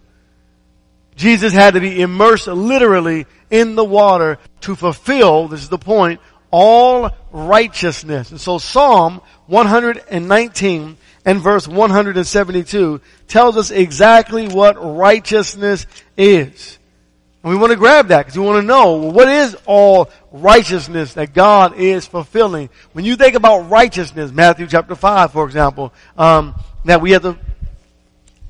Jesus 1.16 1.52
had 1.52 1.75
to 1.75 1.80
be 1.80 2.00
immersed 2.00 2.47
literally 2.47 3.26
in 3.50 3.75
the 3.75 3.85
water 3.85 4.38
to 4.62 4.76
fulfill, 4.76 5.49
this 5.49 5.62
is 5.62 5.68
the 5.68 5.78
point, 5.78 6.20
all 6.50 7.11
righteousness. 7.32 8.30
And 8.30 8.40
so 8.40 8.58
Psalm 8.58 9.20
119 9.49 10.97
and 11.25 11.40
verse 11.40 11.67
172 11.67 13.00
tells 13.26 13.57
us 13.57 13.71
exactly 13.71 14.47
what 14.47 14.76
righteousness 14.97 15.87
is. 16.17 16.78
And 17.43 17.52
we 17.52 17.59
want 17.59 17.73
to 17.73 17.76
grab 17.76 18.09
that 18.09 18.26
because 18.26 18.38
we 18.38 18.45
want 18.45 18.62
to 18.62 18.67
know 18.67 18.97
well, 18.97 19.12
what 19.12 19.28
is 19.28 19.57
all 19.64 20.11
righteousness 20.33 21.14
that 21.14 21.35
God 21.35 21.76
is 21.76 22.07
fulfilling. 22.07 22.69
When 22.93 23.05
you 23.05 23.17
think 23.17 23.35
about 23.35 23.71
righteousness, 23.71 24.33
Matthew 24.33 24.67
chapter 24.67 24.95
5, 24.95 25.33
for 25.33 25.45
example, 25.45 25.93
um, 26.17 26.55
that 26.85 27.00
we 27.00 27.12
have 27.12 27.23
to 27.23 27.38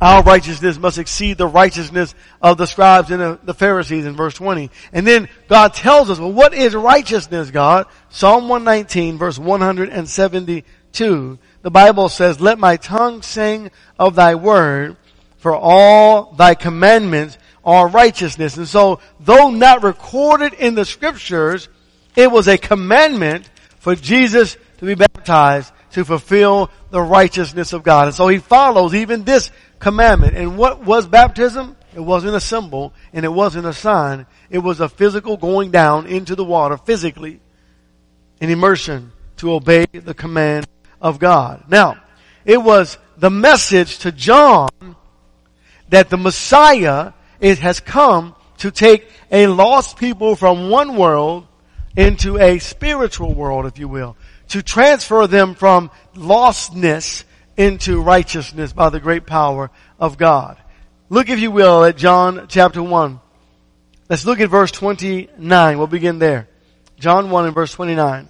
our 0.01 0.23
righteousness 0.23 0.79
must 0.79 0.99
exceed 0.99 1.39
the 1.39 1.47
righteousness 1.47 2.15
of 2.41 2.57
the 2.57 2.67
scribes 2.67 3.11
and 3.11 3.39
the, 3.43 3.55
Pharisees 3.55 4.07
in 4.07 4.15
verse 4.15 4.35
20. 4.35 4.71
And 4.93 5.05
then 5.05 5.29
God 5.49 5.75
tells 5.75 6.09
us, 6.09 6.21
well, 6.21 6.33
what 6.33 6.55
is 6.55 6.75
righteousness, 6.75 7.51
God? 7.51 7.87
Psalm 8.09 8.49
119 8.49 9.19
verse 9.19 9.39
172. 9.39 10.63
The 10.93 11.71
Bible 11.71 12.09
says, 12.09 12.41
let 12.41 12.59
my 12.59 12.77
tongue 12.77 13.23
sing 13.23 13.71
of 13.99 14.15
thy 14.15 14.35
word, 14.35 14.97
for 15.39 15.55
all 15.55 16.33
thy 16.33 16.55
commandments 16.55 17.39
are 17.65 17.89
righteousness. 17.89 18.57
And 18.57 18.67
so, 18.67 19.01
though 19.21 19.51
not 19.51 19.83
recorded 19.83 20.55
in 20.55 20.75
the 20.75 20.85
scriptures, 20.85 21.69
it 22.17 22.31
was 22.31 22.49
a 22.49 22.59
commandment 22.59 23.49
for 23.79 23.95
Jesus 23.95 24.57
to 24.79 24.85
be 24.85 24.95
baptized 24.95 25.73
to 25.93 26.05
fulfill 26.05 26.71
the 26.91 27.01
righteousness 27.01 27.73
of 27.73 27.83
God. 27.83 28.09
And 28.09 28.15
so 28.15 28.29
he 28.29 28.39
follows 28.39 28.95
even 28.95 29.25
this 29.25 29.51
commandment. 29.79 30.37
And 30.37 30.57
what 30.57 30.85
was 30.85 31.07
baptism? 31.07 31.77
It 31.95 32.01
wasn't 32.01 32.37
a 32.37 32.41
symbol 32.41 32.93
and 33.13 33.25
it 33.25 33.33
wasn't 33.33 33.67
a 33.67 33.73
sign. 33.73 34.27
It 34.51 34.59
was 34.59 34.81
a 34.81 34.89
physical 34.89 35.37
going 35.37 35.71
down 35.71 36.07
into 36.07 36.35
the 36.35 36.45
water 36.45 36.77
physically 36.77 37.41
in 38.41 38.51
immersion 38.51 39.13
to 39.39 39.53
obey 39.53 39.87
the 39.93 40.15
command 40.15 40.67
of 41.01 41.19
God. 41.19 41.65
Now, 41.69 42.01
it 42.45 42.63
was 42.63 42.99
the 43.17 43.31
message 43.31 43.99
to 43.99 44.13
John 44.13 44.71
that 45.89 46.11
the 46.11 46.17
Messiah 46.17 47.13
has 47.41 47.81
come 47.81 48.35
to 48.59 48.71
take 48.71 49.09
a 49.31 49.47
lost 49.47 49.97
people 49.97 50.37
from 50.37 50.71
one 50.71 50.97
world 50.97 51.47
into 51.97 52.39
a 52.39 52.59
spiritual 52.59 53.35
world, 53.35 53.67
if 53.67 53.79
you 53.79 53.89
will, 53.89 54.17
to 54.49 54.63
transfer 54.63 55.27
them 55.27 55.55
from 55.55 55.91
lostness 56.15 57.25
into 57.57 58.01
righteousness 58.01 58.73
by 58.73 58.89
the 58.89 59.01
great 59.01 59.27
power 59.27 59.71
of 59.99 60.17
God. 60.17 60.57
Look, 61.09 61.29
if 61.29 61.41
you 61.41 61.51
will, 61.51 61.85
at 61.85 61.97
John 61.97 62.47
chapter 62.49 62.83
1. 62.83 63.21
Let's 64.09 64.25
look 64.25 64.41
at 64.41 64.49
verse 64.49 64.71
29. 64.71 65.79
We'll 65.79 65.87
begin 65.87 66.19
there. 66.19 66.49
John 66.99 67.31
1 67.31 67.47
and 67.47 67.55
verse 67.55 67.73
29. 67.73 68.29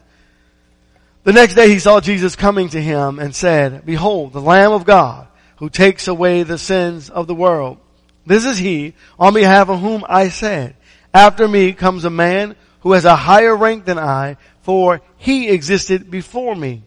The 1.24 1.32
next 1.32 1.54
day 1.54 1.68
he 1.68 1.78
saw 1.78 2.00
Jesus 2.00 2.36
coming 2.36 2.68
to 2.70 2.80
him 2.80 3.18
and 3.18 3.34
said, 3.34 3.84
Behold, 3.84 4.32
the 4.32 4.40
Lamb 4.40 4.72
of 4.72 4.84
God 4.84 5.28
who 5.56 5.68
takes 5.68 6.08
away 6.08 6.42
the 6.42 6.58
sins 6.58 7.10
of 7.10 7.26
the 7.26 7.34
world. 7.34 7.78
This 8.24 8.44
is 8.44 8.58
he 8.58 8.94
on 9.18 9.34
behalf 9.34 9.68
of 9.68 9.80
whom 9.80 10.04
I 10.08 10.28
said, 10.28 10.76
After 11.12 11.48
me 11.48 11.72
comes 11.72 12.04
a 12.04 12.10
man 12.10 12.56
who 12.80 12.92
has 12.92 13.04
a 13.04 13.16
higher 13.16 13.56
rank 13.56 13.84
than 13.84 13.98
I, 13.98 14.36
for 14.62 15.00
he 15.16 15.48
existed 15.48 16.10
before 16.10 16.54
me. 16.54 16.84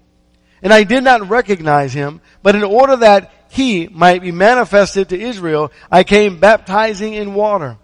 And 0.61 0.71
I 0.71 0.83
did 0.83 1.03
not 1.03 1.29
recognize 1.29 1.93
him, 1.93 2.21
but 2.43 2.55
in 2.55 2.63
order 2.63 2.95
that 2.97 3.33
he 3.49 3.87
might 3.87 4.21
be 4.21 4.31
manifested 4.31 5.09
to 5.09 5.19
Israel, 5.19 5.71
I 5.91 6.03
came 6.03 6.39
baptizing 6.39 7.13
in 7.13 7.33
water. 7.33 7.77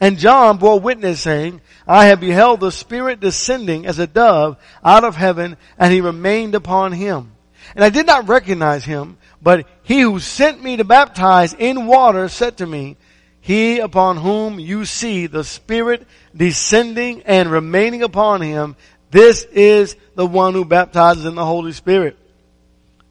And 0.00 0.18
John 0.18 0.56
bore 0.56 0.80
witness 0.80 1.20
saying, 1.20 1.60
I 1.86 2.06
have 2.06 2.20
beheld 2.20 2.60
the 2.60 2.72
Spirit 2.72 3.20
descending 3.20 3.86
as 3.86 3.98
a 3.98 4.06
dove 4.06 4.56
out 4.82 5.04
of 5.04 5.14
heaven, 5.14 5.58
and 5.78 5.92
he 5.92 6.00
remained 6.00 6.54
upon 6.54 6.92
him. 6.92 7.32
And 7.74 7.84
I 7.84 7.90
did 7.90 8.06
not 8.06 8.26
recognize 8.26 8.84
him, 8.84 9.18
but 9.42 9.66
he 9.82 10.00
who 10.00 10.18
sent 10.18 10.62
me 10.62 10.78
to 10.78 10.84
baptize 10.84 11.52
in 11.52 11.86
water 11.86 12.28
said 12.28 12.56
to 12.58 12.66
me, 12.66 12.96
He 13.42 13.78
upon 13.78 14.16
whom 14.16 14.58
you 14.58 14.86
see 14.86 15.26
the 15.26 15.44
Spirit 15.44 16.06
descending 16.34 17.22
and 17.22 17.50
remaining 17.50 18.02
upon 18.02 18.40
him, 18.40 18.76
this 19.10 19.44
is 19.44 19.96
the 20.14 20.26
one 20.26 20.54
who 20.54 20.64
baptizes 20.64 21.26
in 21.26 21.34
the 21.34 21.44
Holy 21.44 21.72
Spirit. 21.72 22.16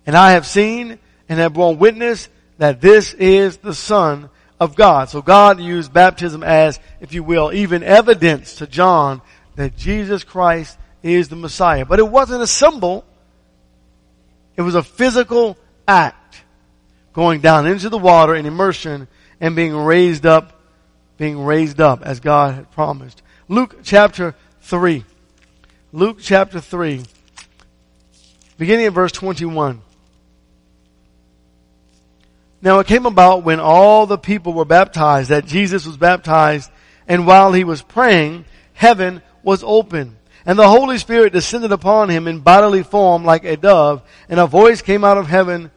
And 0.06 0.16
I 0.16 0.32
have 0.32 0.48
seen 0.48 0.98
and 1.28 1.40
have 1.40 1.54
borne 1.54 1.78
witness 1.78 2.30
that 2.58 2.82
this 2.82 3.14
is 3.14 3.58
the 3.58 3.76
Son 3.76 4.30
of 4.60 4.76
God. 4.76 5.10
So 5.10 5.22
God 5.22 5.60
used 5.60 5.94
baptism 5.94 6.44
as, 6.44 6.80
if 7.00 7.14
you 7.14 7.24
will, 7.24 7.52
even 7.54 7.84
evidence 7.84 8.56
to 8.56 8.68
John 8.68 9.22
that 9.56 9.78
Jesus 9.78 10.24
Christ 10.24 10.78
is 11.02 11.30
the 11.30 11.36
Messiah. 11.36 11.86
But 11.86 12.00
it 12.00 12.08
wasn't 12.08 12.42
a 12.42 12.48
symbol. 12.48 13.06
It 14.56 14.62
was 14.62 14.76
a 14.76 14.84
physical 14.84 15.58
act. 15.88 16.44
Going 17.14 17.42
down 17.42 17.68
into 17.68 17.90
the 17.90 17.98
water 17.98 18.36
in 18.36 18.46
immersion 18.46 19.08
and 19.42 19.56
being 19.56 19.76
raised 19.76 20.26
up, 20.26 20.62
being 21.18 21.44
raised 21.44 21.82
up 21.82 22.04
as 22.04 22.20
God 22.20 22.56
had 22.56 22.72
promised. 22.72 23.22
Luke 23.48 23.78
chapter 23.84 24.36
3. 24.62 25.04
Luke 25.92 26.20
chapter 26.22 26.60
3, 26.60 27.04
beginning 28.60 28.86
at 28.86 28.94
verse 28.94 29.12
21. 29.12 29.82
Now 32.62 32.80
it 32.80 32.88
came 32.88 33.06
about 33.06 33.44
when 33.44 33.60
all 33.60 34.06
the 34.06 34.18
people 34.18 34.54
were 34.54 34.66
baptized 34.66 35.30
that 35.30 35.46
Jesus 35.46 35.86
was 35.86 35.98
baptized 35.98 36.72
and 37.08 37.26
while 37.26 37.54
he 37.54 37.64
was 37.64 37.82
praying, 37.82 38.46
heaven 38.74 39.22
was 39.44 39.64
open 39.66 40.18
and 40.46 40.58
the 40.58 40.68
Holy 40.68 40.98
Spirit 40.98 41.34
descended 41.34 41.72
upon 41.72 42.10
him 42.10 42.28
in 42.28 42.40
bodily 42.40 42.84
form 42.84 43.24
like 43.24 43.44
a 43.46 43.58
dove 43.58 44.02
and 44.28 44.40
a 44.40 44.48
voice 44.48 44.82
came 44.82 45.04
out 45.04 45.18
of 45.18 45.28
heaven, 45.28 45.72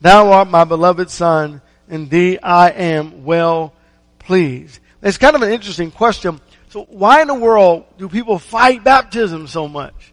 thou 0.00 0.32
art 0.32 0.48
my 0.48 0.64
beloved 0.64 1.10
son, 1.10 1.62
in 1.88 2.08
thee 2.08 2.38
I 2.38 2.70
am 2.70 3.24
well 3.24 3.72
pleased. 4.18 4.80
It's 5.02 5.18
kind 5.18 5.36
of 5.36 5.42
an 5.42 5.52
interesting 5.52 5.90
question 5.90 6.40
so 6.76 6.84
why 6.90 7.22
in 7.22 7.28
the 7.28 7.34
world 7.34 7.86
do 7.96 8.06
people 8.06 8.38
fight 8.38 8.84
baptism 8.84 9.46
so 9.46 9.66
much? 9.66 10.12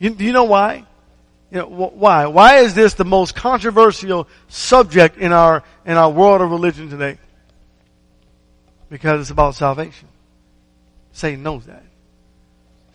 You, 0.00 0.10
do 0.10 0.24
you 0.24 0.32
know 0.32 0.44
why? 0.44 0.84
You 1.52 1.58
know, 1.58 1.66
wh- 1.66 1.94
why? 1.94 2.26
Why 2.26 2.60
is 2.60 2.74
this 2.74 2.94
the 2.94 3.04
most 3.04 3.34
controversial 3.34 4.26
subject 4.48 5.18
in 5.18 5.32
our, 5.32 5.62
in 5.84 5.98
our 5.98 6.10
world 6.10 6.40
of 6.40 6.50
religion 6.50 6.88
today? 6.88 7.18
Because 8.88 9.20
it's 9.20 9.30
about 9.30 9.54
salvation. 9.54 10.08
Satan 11.12 11.42
knows 11.42 11.66
that. 11.66 11.84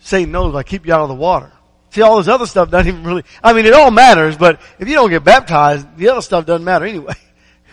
Satan 0.00 0.32
knows 0.32 0.56
I 0.56 0.64
keep 0.64 0.86
you 0.86 0.92
out 0.92 1.02
of 1.02 1.08
the 1.08 1.14
water. 1.14 1.52
See, 1.90 2.02
all 2.02 2.18
this 2.18 2.26
other 2.26 2.46
stuff 2.46 2.68
doesn't 2.68 2.88
even 2.88 3.04
really, 3.04 3.22
I 3.44 3.52
mean, 3.52 3.64
it 3.64 3.74
all 3.74 3.92
matters, 3.92 4.36
but 4.36 4.60
if 4.80 4.88
you 4.88 4.94
don't 4.94 5.08
get 5.08 5.22
baptized, 5.22 5.96
the 5.96 6.08
other 6.08 6.20
stuff 6.20 6.44
doesn't 6.44 6.64
matter 6.64 6.84
anyway. 6.84 7.14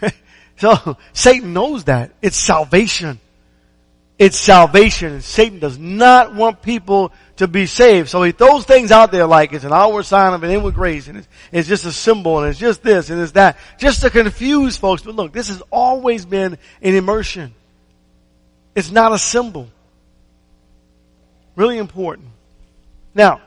so, 0.57 0.97
Satan 1.13 1.51
knows 1.53 1.85
that. 1.85 2.11
It's 2.21 2.37
salvation. 2.37 3.19
It's 4.17 4.37
salvation. 4.37 5.13
And 5.13 5.23
Satan 5.23 5.59
does 5.59 5.77
not 5.77 6.33
want 6.33 6.61
people 6.61 7.11
to 7.37 7.47
be 7.47 7.65
saved. 7.65 8.09
So 8.09 8.23
he 8.23 8.31
throws 8.31 8.65
things 8.65 8.91
out 8.91 9.11
there 9.11 9.25
like 9.25 9.51
it's 9.51 9.65
an 9.65 9.73
outward 9.73 10.03
sign 10.03 10.33
of 10.33 10.43
an 10.43 10.51
inward 10.51 10.73
grace 10.73 11.07
and 11.07 11.17
it's, 11.17 11.27
it's 11.51 11.67
just 11.67 11.85
a 11.85 11.91
symbol 11.91 12.39
and 12.39 12.49
it's 12.49 12.59
just 12.59 12.81
this 12.81 13.09
and 13.09 13.21
it's 13.21 13.33
that. 13.33 13.57
Just 13.77 14.01
to 14.01 14.09
confuse 14.09 14.77
folks. 14.77 15.01
But 15.01 15.15
look, 15.15 15.33
this 15.33 15.49
has 15.49 15.61
always 15.69 16.25
been 16.25 16.57
an 16.81 16.95
immersion. 16.95 17.53
It's 18.73 18.91
not 18.91 19.11
a 19.11 19.19
symbol. 19.19 19.69
Really 21.55 21.77
important. 21.77 22.27
Now, 23.13 23.41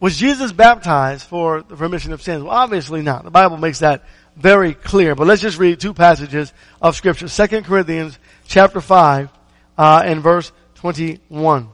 was 0.00 0.16
Jesus 0.16 0.52
baptized 0.52 1.26
for 1.26 1.62
the 1.62 1.76
remission 1.76 2.12
of 2.12 2.22
sins? 2.22 2.42
Well, 2.42 2.52
obviously 2.52 3.02
not. 3.02 3.24
The 3.24 3.30
Bible 3.30 3.56
makes 3.56 3.78
that 3.80 4.04
very 4.36 4.74
clear. 4.74 5.14
But 5.14 5.26
let's 5.26 5.40
just 5.40 5.58
read 5.58 5.80
two 5.80 5.94
passages 5.94 6.52
of 6.80 6.96
scripture. 6.96 7.28
Second 7.28 7.64
Corinthians 7.64 8.18
chapter 8.46 8.80
5 8.82 9.30
uh, 9.76 10.04
in 10.06 10.20
verse 10.20 10.52
21. 10.76 11.68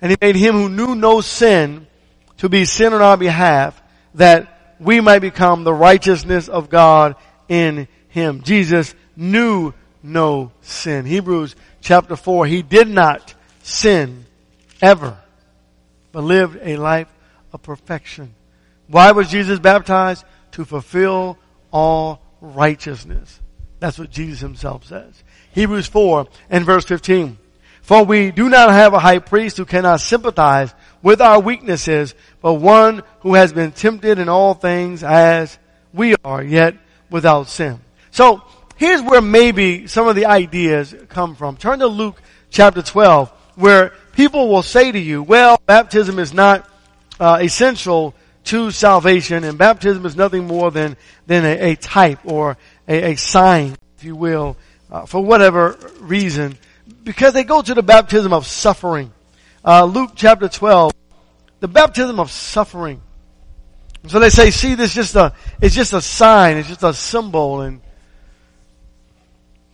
And 0.00 0.10
he 0.10 0.16
made 0.20 0.36
him 0.36 0.54
who 0.54 0.68
knew 0.68 0.94
no 0.94 1.20
sin 1.20 1.86
to 2.38 2.48
be 2.48 2.64
sin 2.64 2.92
on 2.92 3.02
our 3.02 3.16
behalf 3.16 3.80
that 4.14 4.76
we 4.78 5.00
might 5.00 5.20
become 5.20 5.64
the 5.64 5.72
righteousness 5.72 6.48
of 6.48 6.68
God 6.68 7.16
in 7.48 7.88
him. 8.08 8.42
Jesus 8.42 8.94
knew 9.16 9.72
no 10.02 10.52
sin. 10.60 11.06
Hebrews 11.06 11.56
chapter 11.80 12.16
4, 12.16 12.46
he 12.46 12.62
did 12.62 12.88
not 12.88 13.34
sin 13.62 14.26
ever, 14.80 15.18
but 16.12 16.22
lived 16.22 16.58
a 16.62 16.76
life 16.76 17.08
of 17.52 17.62
perfection. 17.62 18.34
Why 18.88 19.12
was 19.12 19.30
Jesus 19.30 19.58
baptized? 19.58 20.24
To 20.52 20.64
fulfill 20.64 21.38
all 21.70 22.20
righteousness. 22.40 23.40
That's 23.78 23.98
what 23.98 24.10
Jesus 24.10 24.40
himself 24.40 24.84
says. 24.84 25.22
Hebrews 25.52 25.86
4 25.86 26.26
and 26.50 26.64
verse 26.64 26.84
15. 26.84 27.38
For 27.82 28.04
we 28.04 28.32
do 28.32 28.48
not 28.48 28.70
have 28.70 28.94
a 28.94 28.98
high 28.98 29.20
priest 29.20 29.58
who 29.58 29.64
cannot 29.64 30.00
sympathize 30.00 30.74
with 31.02 31.20
our 31.20 31.38
weaknesses, 31.38 32.14
but 32.42 32.54
one 32.54 33.04
who 33.20 33.34
has 33.34 33.52
been 33.52 33.70
tempted 33.70 34.18
in 34.18 34.28
all 34.28 34.54
things 34.54 35.04
as 35.04 35.56
we 35.92 36.16
are, 36.24 36.42
yet 36.42 36.76
without 37.10 37.48
sin. 37.48 37.80
So, 38.10 38.42
here's 38.76 39.02
where 39.02 39.20
maybe 39.20 39.86
some 39.86 40.08
of 40.08 40.16
the 40.16 40.26
ideas 40.26 40.94
come 41.08 41.36
from. 41.36 41.56
Turn 41.56 41.78
to 41.78 41.86
Luke 41.86 42.20
chapter 42.50 42.82
12, 42.82 43.30
where 43.54 43.92
people 44.12 44.48
will 44.48 44.64
say 44.64 44.90
to 44.90 44.98
you, 44.98 45.22
well, 45.22 45.60
baptism 45.66 46.18
is 46.18 46.34
not 46.34 46.68
uh, 47.20 47.38
essential 47.40 48.14
to 48.46 48.70
salvation, 48.70 49.44
and 49.44 49.58
baptism 49.58 50.06
is 50.06 50.16
nothing 50.16 50.46
more 50.46 50.70
than, 50.70 50.96
than 51.26 51.44
a, 51.44 51.72
a 51.72 51.76
type 51.76 52.20
or 52.24 52.56
a, 52.88 53.12
a 53.12 53.16
sign, 53.16 53.76
if 53.96 54.04
you 54.04 54.16
will, 54.16 54.56
uh, 54.90 55.06
for 55.06 55.22
whatever 55.22 55.78
reason, 56.00 56.56
because 57.02 57.32
they 57.32 57.44
go 57.44 57.62
to 57.62 57.74
the 57.74 57.82
baptism 57.82 58.32
of 58.32 58.46
suffering. 58.46 59.12
Uh, 59.64 59.84
Luke 59.84 60.12
chapter 60.14 60.48
12, 60.48 60.92
the 61.60 61.68
baptism 61.68 62.20
of 62.20 62.30
suffering. 62.30 63.00
So 64.06 64.20
they 64.20 64.30
say, 64.30 64.50
see, 64.50 64.74
this 64.74 64.94
just 64.94 65.16
a, 65.16 65.32
it's 65.60 65.74
just 65.74 65.92
a 65.92 66.00
sign, 66.00 66.58
it's 66.58 66.68
just 66.68 66.84
a 66.84 66.94
symbol, 66.94 67.62
and 67.62 67.80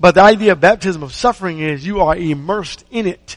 But 0.01 0.15
the 0.15 0.23
idea 0.23 0.53
of 0.53 0.61
baptism 0.61 1.03
of 1.03 1.13
suffering 1.13 1.59
is 1.59 1.87
you 1.87 2.01
are 2.01 2.17
immersed 2.17 2.85
in 2.91 3.07
it. 3.07 3.37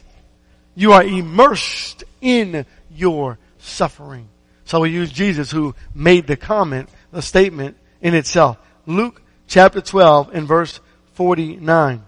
You 0.74 0.94
are 0.94 1.04
immersed 1.04 2.04
in 2.22 2.66
your 2.90 3.38
suffering. 3.60 4.30
So 4.64 4.82
we 4.82 4.90
use 4.90 5.12
Jesus 5.12 5.52
who 5.52 5.76
made 5.94 6.28
the 6.28 6.38
comment, 6.38 6.90
the 7.12 7.22
statement 7.22 7.78
in 8.02 8.16
itself. 8.16 8.58
Luke 8.86 9.22
chapter 9.48 9.82
12 9.82 10.34
and 10.34 10.48
verse 10.48 10.80
49. 11.14 12.04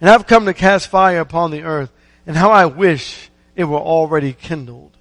And 0.00 0.10
I've 0.10 0.26
come 0.26 0.46
to 0.46 0.54
cast 0.54 0.88
fire 0.88 1.20
upon 1.20 1.50
the 1.50 1.62
earth, 1.62 1.92
and 2.26 2.36
how 2.36 2.50
I 2.50 2.66
wish 2.66 3.30
it 3.56 3.64
were 3.64 3.78
already 3.78 4.32
kindled. 4.32 4.96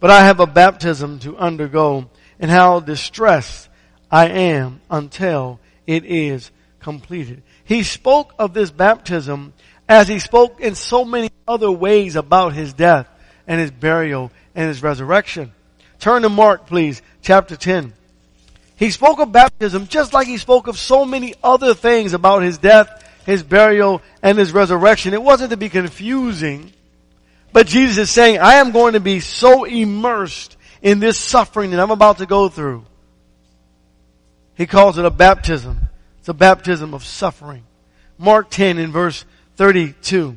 But 0.00 0.10
I 0.10 0.24
have 0.24 0.40
a 0.40 0.46
baptism 0.46 1.18
to 1.20 1.36
undergo, 1.36 2.10
and 2.38 2.50
how 2.50 2.80
distressed 2.80 3.68
I 4.10 4.28
am 4.28 4.80
until 4.90 5.60
it 5.86 6.04
is 6.04 6.50
completed. 6.80 7.42
He 7.64 7.82
spoke 7.82 8.34
of 8.38 8.54
this 8.54 8.70
baptism 8.70 9.52
as 9.88 10.08
he 10.08 10.18
spoke 10.18 10.60
in 10.60 10.74
so 10.74 11.04
many 11.04 11.30
other 11.46 11.70
ways 11.70 12.16
about 12.16 12.52
his 12.52 12.72
death 12.72 13.08
and 13.46 13.60
his 13.60 13.70
burial 13.70 14.30
and 14.54 14.68
his 14.68 14.82
resurrection. 14.82 15.52
Turn 15.98 16.22
to 16.22 16.28
Mark, 16.28 16.66
please, 16.66 17.02
chapter 17.22 17.56
10. 17.56 17.92
He 18.76 18.90
spoke 18.90 19.20
of 19.20 19.32
baptism 19.32 19.86
just 19.86 20.12
like 20.12 20.26
he 20.26 20.38
spoke 20.38 20.66
of 20.66 20.78
so 20.78 21.04
many 21.04 21.34
other 21.42 21.74
things 21.74 22.12
about 22.12 22.42
his 22.42 22.58
death, 22.58 22.88
his 23.24 23.42
burial, 23.42 24.02
and 24.22 24.36
his 24.36 24.52
resurrection. 24.52 25.14
It 25.14 25.22
wasn't 25.22 25.50
to 25.50 25.56
be 25.56 25.68
confusing, 25.68 26.72
but 27.52 27.66
Jesus 27.66 27.98
is 27.98 28.10
saying, 28.10 28.38
I 28.38 28.54
am 28.54 28.72
going 28.72 28.94
to 28.94 29.00
be 29.00 29.20
so 29.20 29.64
immersed 29.64 30.56
in 30.82 30.98
this 30.98 31.18
suffering 31.18 31.70
that 31.70 31.80
I'm 31.80 31.92
about 31.92 32.18
to 32.18 32.26
go 32.26 32.48
through. 32.48 32.84
He 34.56 34.66
calls 34.66 34.98
it 34.98 35.04
a 35.04 35.10
baptism. 35.10 35.88
It's 36.18 36.28
a 36.28 36.34
baptism 36.34 36.94
of 36.94 37.04
suffering. 37.04 37.64
Mark 38.18 38.50
10 38.50 38.78
in 38.78 38.92
verse 38.92 39.24
32. 39.56 40.36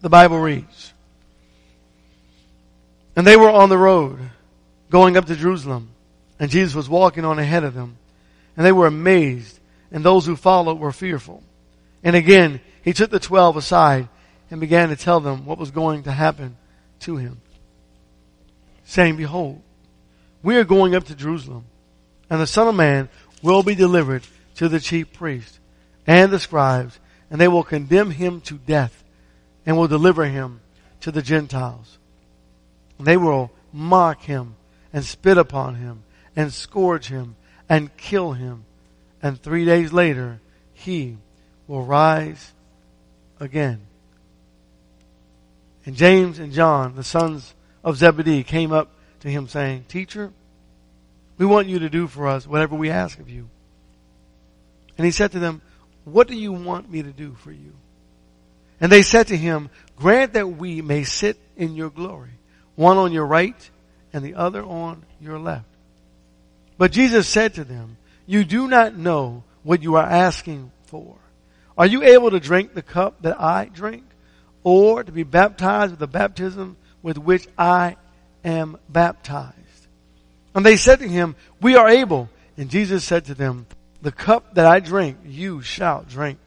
The 0.00 0.08
Bible 0.08 0.40
reads, 0.40 0.92
And 3.14 3.26
they 3.26 3.36
were 3.36 3.50
on 3.50 3.68
the 3.68 3.78
road 3.78 4.18
going 4.90 5.16
up 5.16 5.26
to 5.26 5.36
Jerusalem. 5.36 5.91
And 6.42 6.50
Jesus 6.50 6.74
was 6.74 6.88
walking 6.88 7.24
on 7.24 7.38
ahead 7.38 7.62
of 7.62 7.72
them. 7.72 7.96
And 8.56 8.66
they 8.66 8.72
were 8.72 8.88
amazed, 8.88 9.60
and 9.92 10.02
those 10.02 10.26
who 10.26 10.34
followed 10.34 10.80
were 10.80 10.90
fearful. 10.90 11.40
And 12.02 12.16
again, 12.16 12.60
he 12.82 12.92
took 12.92 13.12
the 13.12 13.20
twelve 13.20 13.56
aside 13.56 14.08
and 14.50 14.58
began 14.58 14.88
to 14.88 14.96
tell 14.96 15.20
them 15.20 15.46
what 15.46 15.56
was 15.56 15.70
going 15.70 16.02
to 16.02 16.10
happen 16.10 16.56
to 17.00 17.16
him. 17.16 17.40
Saying, 18.82 19.18
Behold, 19.18 19.62
we 20.42 20.56
are 20.56 20.64
going 20.64 20.96
up 20.96 21.04
to 21.04 21.14
Jerusalem, 21.14 21.64
and 22.28 22.40
the 22.40 22.46
Son 22.48 22.66
of 22.66 22.74
Man 22.74 23.08
will 23.44 23.62
be 23.62 23.76
delivered 23.76 24.24
to 24.56 24.68
the 24.68 24.80
chief 24.80 25.12
priests 25.12 25.60
and 26.08 26.32
the 26.32 26.40
scribes, 26.40 26.98
and 27.30 27.40
they 27.40 27.46
will 27.46 27.62
condemn 27.62 28.10
him 28.10 28.40
to 28.42 28.54
death, 28.54 29.04
and 29.64 29.76
will 29.76 29.86
deliver 29.86 30.24
him 30.24 30.60
to 31.02 31.12
the 31.12 31.22
Gentiles. 31.22 31.98
And 32.98 33.06
they 33.06 33.16
will 33.16 33.52
mock 33.72 34.22
him 34.22 34.56
and 34.92 35.04
spit 35.04 35.38
upon 35.38 35.76
him 35.76 36.02
and 36.36 36.52
scourge 36.52 37.06
him 37.06 37.36
and 37.68 37.96
kill 37.96 38.32
him. 38.32 38.64
And 39.22 39.40
three 39.40 39.64
days 39.64 39.92
later, 39.92 40.40
he 40.72 41.16
will 41.66 41.84
rise 41.84 42.52
again. 43.38 43.80
And 45.84 45.96
James 45.96 46.38
and 46.38 46.52
John, 46.52 46.94
the 46.94 47.04
sons 47.04 47.54
of 47.82 47.96
Zebedee, 47.96 48.44
came 48.44 48.72
up 48.72 48.90
to 49.20 49.28
him 49.28 49.48
saying, 49.48 49.84
Teacher, 49.88 50.32
we 51.38 51.46
want 51.46 51.68
you 51.68 51.80
to 51.80 51.88
do 51.88 52.06
for 52.06 52.28
us 52.28 52.46
whatever 52.46 52.76
we 52.76 52.90
ask 52.90 53.18
of 53.18 53.28
you. 53.28 53.48
And 54.96 55.04
he 55.04 55.10
said 55.10 55.32
to 55.32 55.38
them, 55.38 55.60
What 56.04 56.28
do 56.28 56.36
you 56.36 56.52
want 56.52 56.90
me 56.90 57.02
to 57.02 57.10
do 57.10 57.34
for 57.34 57.50
you? 57.50 57.72
And 58.80 58.90
they 58.90 59.02
said 59.02 59.28
to 59.28 59.36
him, 59.36 59.70
Grant 59.96 60.34
that 60.34 60.48
we 60.48 60.82
may 60.82 61.04
sit 61.04 61.38
in 61.56 61.74
your 61.74 61.90
glory, 61.90 62.30
one 62.74 62.96
on 62.96 63.12
your 63.12 63.26
right 63.26 63.70
and 64.12 64.24
the 64.24 64.34
other 64.34 64.62
on 64.64 65.04
your 65.20 65.38
left. 65.38 65.71
But 66.82 66.90
Jesus 66.90 67.28
said 67.28 67.54
to 67.54 67.64
them, 67.64 67.96
You 68.26 68.42
do 68.42 68.66
not 68.66 68.96
know 68.96 69.44
what 69.62 69.84
you 69.84 69.94
are 69.94 70.02
asking 70.04 70.72
for. 70.86 71.14
Are 71.78 71.86
you 71.86 72.02
able 72.02 72.32
to 72.32 72.40
drink 72.40 72.74
the 72.74 72.82
cup 72.82 73.22
that 73.22 73.40
I 73.40 73.66
drink? 73.66 74.02
Or 74.64 75.04
to 75.04 75.12
be 75.12 75.22
baptized 75.22 75.92
with 75.92 76.00
the 76.00 76.08
baptism 76.08 76.76
with 77.00 77.18
which 77.18 77.46
I 77.56 77.94
am 78.44 78.78
baptized? 78.88 79.86
And 80.56 80.66
they 80.66 80.76
said 80.76 80.98
to 80.98 81.08
him, 81.08 81.36
We 81.60 81.76
are 81.76 81.88
able. 81.88 82.28
And 82.56 82.68
Jesus 82.68 83.04
said 83.04 83.26
to 83.26 83.34
them, 83.36 83.68
The 84.00 84.10
cup 84.10 84.56
that 84.56 84.66
I 84.66 84.80
drink, 84.80 85.18
you 85.24 85.62
shall 85.62 86.02
drink. 86.02 86.40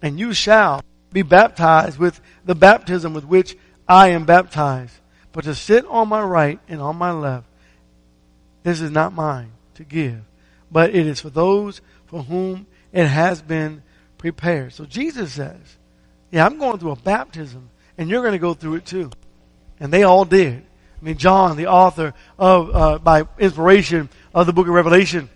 And 0.00 0.18
you 0.18 0.32
shall 0.32 0.80
be 1.12 1.20
baptized 1.20 1.98
with 1.98 2.18
the 2.46 2.54
baptism 2.54 3.12
with 3.12 3.26
which 3.26 3.58
I 3.86 4.08
am 4.08 4.24
baptized. 4.24 4.94
But 5.32 5.44
to 5.44 5.54
sit 5.54 5.84
on 5.84 6.08
my 6.08 6.22
right 6.22 6.60
and 6.66 6.80
on 6.80 6.96
my 6.96 7.10
left, 7.10 7.46
this 8.62 8.80
is 8.80 8.90
not 8.90 9.12
mine 9.12 9.52
to 9.82 9.88
give, 9.88 10.20
but 10.70 10.94
it 10.94 11.06
is 11.06 11.20
for 11.20 11.30
those 11.30 11.80
for 12.06 12.22
whom 12.22 12.66
it 12.92 13.06
has 13.06 13.42
been 13.42 13.82
prepared. 14.18 14.72
So 14.72 14.84
Jesus 14.84 15.32
says, 15.32 15.58
yeah, 16.30 16.46
I'm 16.46 16.58
going 16.58 16.78
through 16.78 16.92
a 16.92 16.96
baptism 16.96 17.70
and 17.98 18.08
you're 18.08 18.22
going 18.22 18.32
to 18.32 18.38
go 18.38 18.54
through 18.54 18.76
it 18.76 18.86
too. 18.86 19.10
And 19.80 19.92
they 19.92 20.04
all 20.04 20.24
did. 20.24 20.62
I 21.00 21.04
mean, 21.04 21.16
John, 21.16 21.56
the 21.56 21.66
author 21.66 22.14
of, 22.38 22.74
uh, 22.74 22.98
by 22.98 23.24
inspiration 23.38 24.08
of 24.34 24.46
the 24.46 24.52
book 24.52 24.68
of 24.68 24.74
Revelation, 24.74 25.28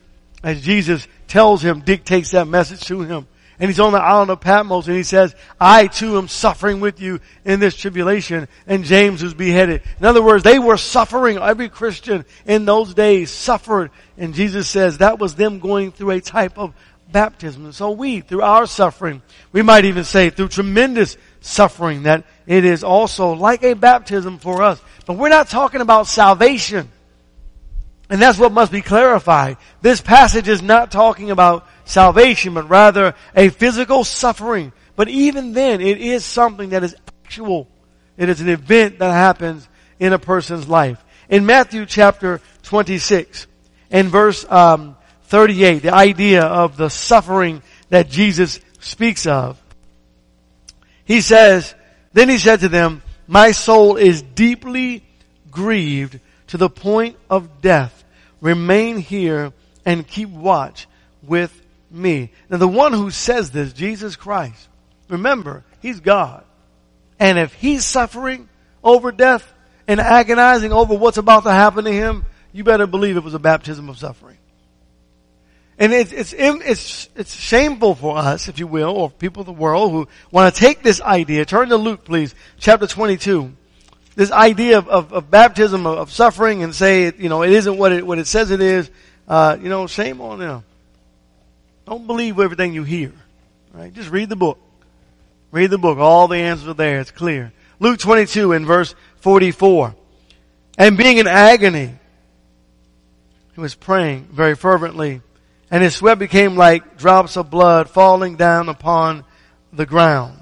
as 0.43 0.63
Jesus 0.63 1.07
tells 1.27 1.63
him, 1.63 1.81
dictates 1.81 2.31
that 2.31 2.47
message 2.47 2.81
to 2.83 3.01
him. 3.01 3.27
And 3.59 3.71
he's 3.71 3.81
on 3.81 3.93
the 3.93 3.99
island 3.99 4.31
of 4.31 4.41
Patmos 4.41 4.87
and 4.87 4.97
he 4.97 5.03
says, 5.03 5.35
I 5.59 5.87
too 5.87 6.19
am 6.19 6.29
suffering 6.29 6.81
with 6.81 7.01
you 7.01 7.21
in 7.45 7.59
this 7.59 7.75
tribulation. 7.75 8.49
And 8.67 8.85
James 8.85 9.23
was 9.23 9.33
beheaded. 9.33 9.83
In 9.99 10.05
other 10.05 10.23
words, 10.23 10.45
they 10.45 10.59
were 10.59 10.77
suffering. 10.77 11.39
Every 11.39 11.69
Christian 11.69 12.27
in 12.45 12.67
those 12.67 12.93
days 12.93 13.31
suffered. 13.31 13.91
And 14.19 14.35
Jesus 14.35 14.69
says 14.69 14.99
that 14.99 15.19
was 15.19 15.35
them 15.35 15.59
going 15.59 15.93
through 15.93 16.11
a 16.11 16.21
type 16.21 16.59
of 16.59 16.75
baptism. 17.11 17.65
And 17.65 17.75
so 17.75 17.93
we, 17.93 18.21
through 18.21 18.43
our 18.43 18.67
suffering, 18.67 19.23
we 19.53 19.63
might 19.63 19.87
even 19.87 20.05
say 20.05 20.31
through 20.31 20.49
tremendous 20.49 21.17
suffering, 21.41 22.03
that 22.03 22.25
it 22.47 22.65
is 22.65 22.85
also 22.85 23.33
like 23.33 23.63
a 23.63 23.75
baptism 23.75 24.39
for 24.39 24.63
us. 24.63 24.83
But 25.07 25.17
we're 25.17 25.29
not 25.29 25.49
talking 25.49 25.81
about 25.81 26.09
salvation. 26.09 26.91
And 28.09 28.23
that's 28.23 28.39
what 28.39 28.53
must 28.53 28.71
be 28.71 28.83
clarified. 28.83 29.57
This 29.83 30.01
passage 30.01 30.49
is 30.49 30.63
not 30.63 30.91
talking 30.91 31.31
about 31.31 31.67
salvation, 31.87 32.53
but 32.55 32.69
rather 32.69 33.15
a 33.35 33.49
physical 33.49 34.05
suffering. 34.05 34.73
But 34.95 35.09
even 35.09 35.53
then, 35.53 35.81
it 35.81 35.99
is 35.99 36.25
something 36.25 36.71
that 36.71 36.85
is 36.85 36.95
actual. 37.25 37.69
It 38.17 38.29
is 38.29 38.41
an 38.41 38.49
event 38.49 38.99
that 38.99 39.13
happens 39.13 39.67
in 39.99 40.13
a 40.13 40.19
person's 40.19 40.69
life. 40.69 41.03
In 41.29 41.47
Matthew 41.47 41.87
chapter 41.87 42.41
26 42.65 43.47
and 43.91 44.09
verse 44.09 44.45
um, 44.51 44.97
38, 45.25 45.81
the 45.81 45.95
idea 45.95 46.43
of 46.43 46.77
the 46.77 46.89
suffering 46.89 47.63
that 47.89 48.09
Jesus 48.09 48.61
speaks 48.81 49.27
of, 49.27 49.61
he 51.05 51.21
says, 51.21 51.75
then 52.13 52.29
he 52.29 52.39
said 52.39 52.61
to 52.61 52.69
them, 52.69 53.03
my 53.29 53.53
soul 53.53 53.97
is 53.97 54.23
deeply 54.23 55.03
grieved 55.51 56.21
to 56.49 56.57
the 56.57 56.71
point 56.71 57.17
of 57.29 57.61
death. 57.61 58.05
Remain 58.41 58.99
here 58.99 59.53
and 59.85 60.07
keep 60.07 60.29
watch 60.29 60.87
with 61.23 61.61
me. 61.97 62.31
Now 62.49 62.59
the 62.59 62.69
one 62.69 62.93
who 62.93 63.11
says 63.11 63.51
this, 63.51 63.73
Jesus 63.73 64.17
Christ, 64.17 64.69
remember, 65.09 65.65
He's 65.81 66.01
God. 66.01 66.45
And 67.19 67.39
if 67.39 67.55
He's 67.55 67.85
suffering 67.85 68.49
over 68.85 69.13
death 69.13 69.53
and 69.89 70.01
agonizing 70.01 70.73
over 70.73 70.95
what's 70.95 71.17
about 71.17 71.45
to 71.45 71.51
happen 71.51 71.85
to 71.85 71.93
Him, 71.93 72.25
you 72.53 72.65
better 72.65 72.87
believe 72.87 73.17
it 73.17 73.25
was 73.25 73.35
a 73.35 73.39
baptism 73.39 73.89
of 73.89 73.99
suffering. 73.99 74.39
And 75.79 75.93
it's, 75.93 76.11
it's, 76.13 76.35
it's, 76.37 77.09
it's 77.15 77.35
shameful 77.35 77.95
for 77.95 78.17
us, 78.17 78.49
if 78.49 78.59
you 78.59 78.67
will, 78.67 78.91
or 78.91 79.11
people 79.11 79.41
of 79.41 79.47
the 79.47 79.53
world 79.53 79.93
who 79.93 80.09
want 80.31 80.55
to 80.55 80.59
take 80.59 80.83
this 80.83 81.03
idea. 81.03 81.45
Turn 81.45 81.69
to 81.69 81.77
Luke, 81.77 82.05
please, 82.05 82.35
chapter 82.59 82.87
22. 82.87 83.53
This 84.15 84.33
idea 84.33 84.79
of, 84.79 84.89
of, 84.89 85.13
of 85.13 85.31
baptism 85.31 85.87
of, 85.87 85.99
of, 85.99 86.13
suffering 86.13 86.63
and 86.63 86.75
say, 86.75 87.13
you 87.19 87.29
know, 87.29 87.43
it 87.43 87.51
isn't 87.51 87.77
what 87.77 87.93
it, 87.93 88.07
what 88.07 88.19
it 88.19 88.27
says 88.27 88.51
it 88.51 88.63
is. 88.63 88.91
Uh, 89.29 89.59
you 89.61 89.69
know, 89.69 89.87
shame 89.87 90.23
on 90.23 90.39
them. 90.39 90.65
Don't 91.87 92.07
believe 92.07 92.39
everything 92.39 92.75
you 92.75 92.83
hear. 92.83 93.13
Right? 93.73 93.93
Just 93.93 94.11
read 94.11 94.29
the 94.29 94.37
book. 94.37 94.59
Read 95.53 95.71
the 95.71 95.79
book. 95.79 95.99
All 95.99 96.29
the 96.29 96.37
answers 96.37 96.69
are 96.69 96.75
there. 96.75 97.01
It's 97.01 97.13
clear. 97.13 97.53
Luke 97.79 97.99
22 98.01 98.53
in 98.53 98.67
verse 98.67 98.95
44. 99.19 99.95
And 100.79 100.99
being 100.99 101.19
in 101.19 101.27
agony, 101.27 101.95
he 103.55 103.61
was 103.61 103.75
praying 103.75 104.29
very 104.33 104.55
fervently, 104.55 105.23
and 105.71 105.83
his 105.83 105.95
sweat 105.95 106.19
became 106.19 106.57
like 106.57 106.99
drops 106.99 107.37
of 107.37 107.51
blood 107.51 107.89
falling 107.89 108.37
down 108.37 108.69
upon 108.69 109.25
the 109.73 109.87
ground. 109.87 110.39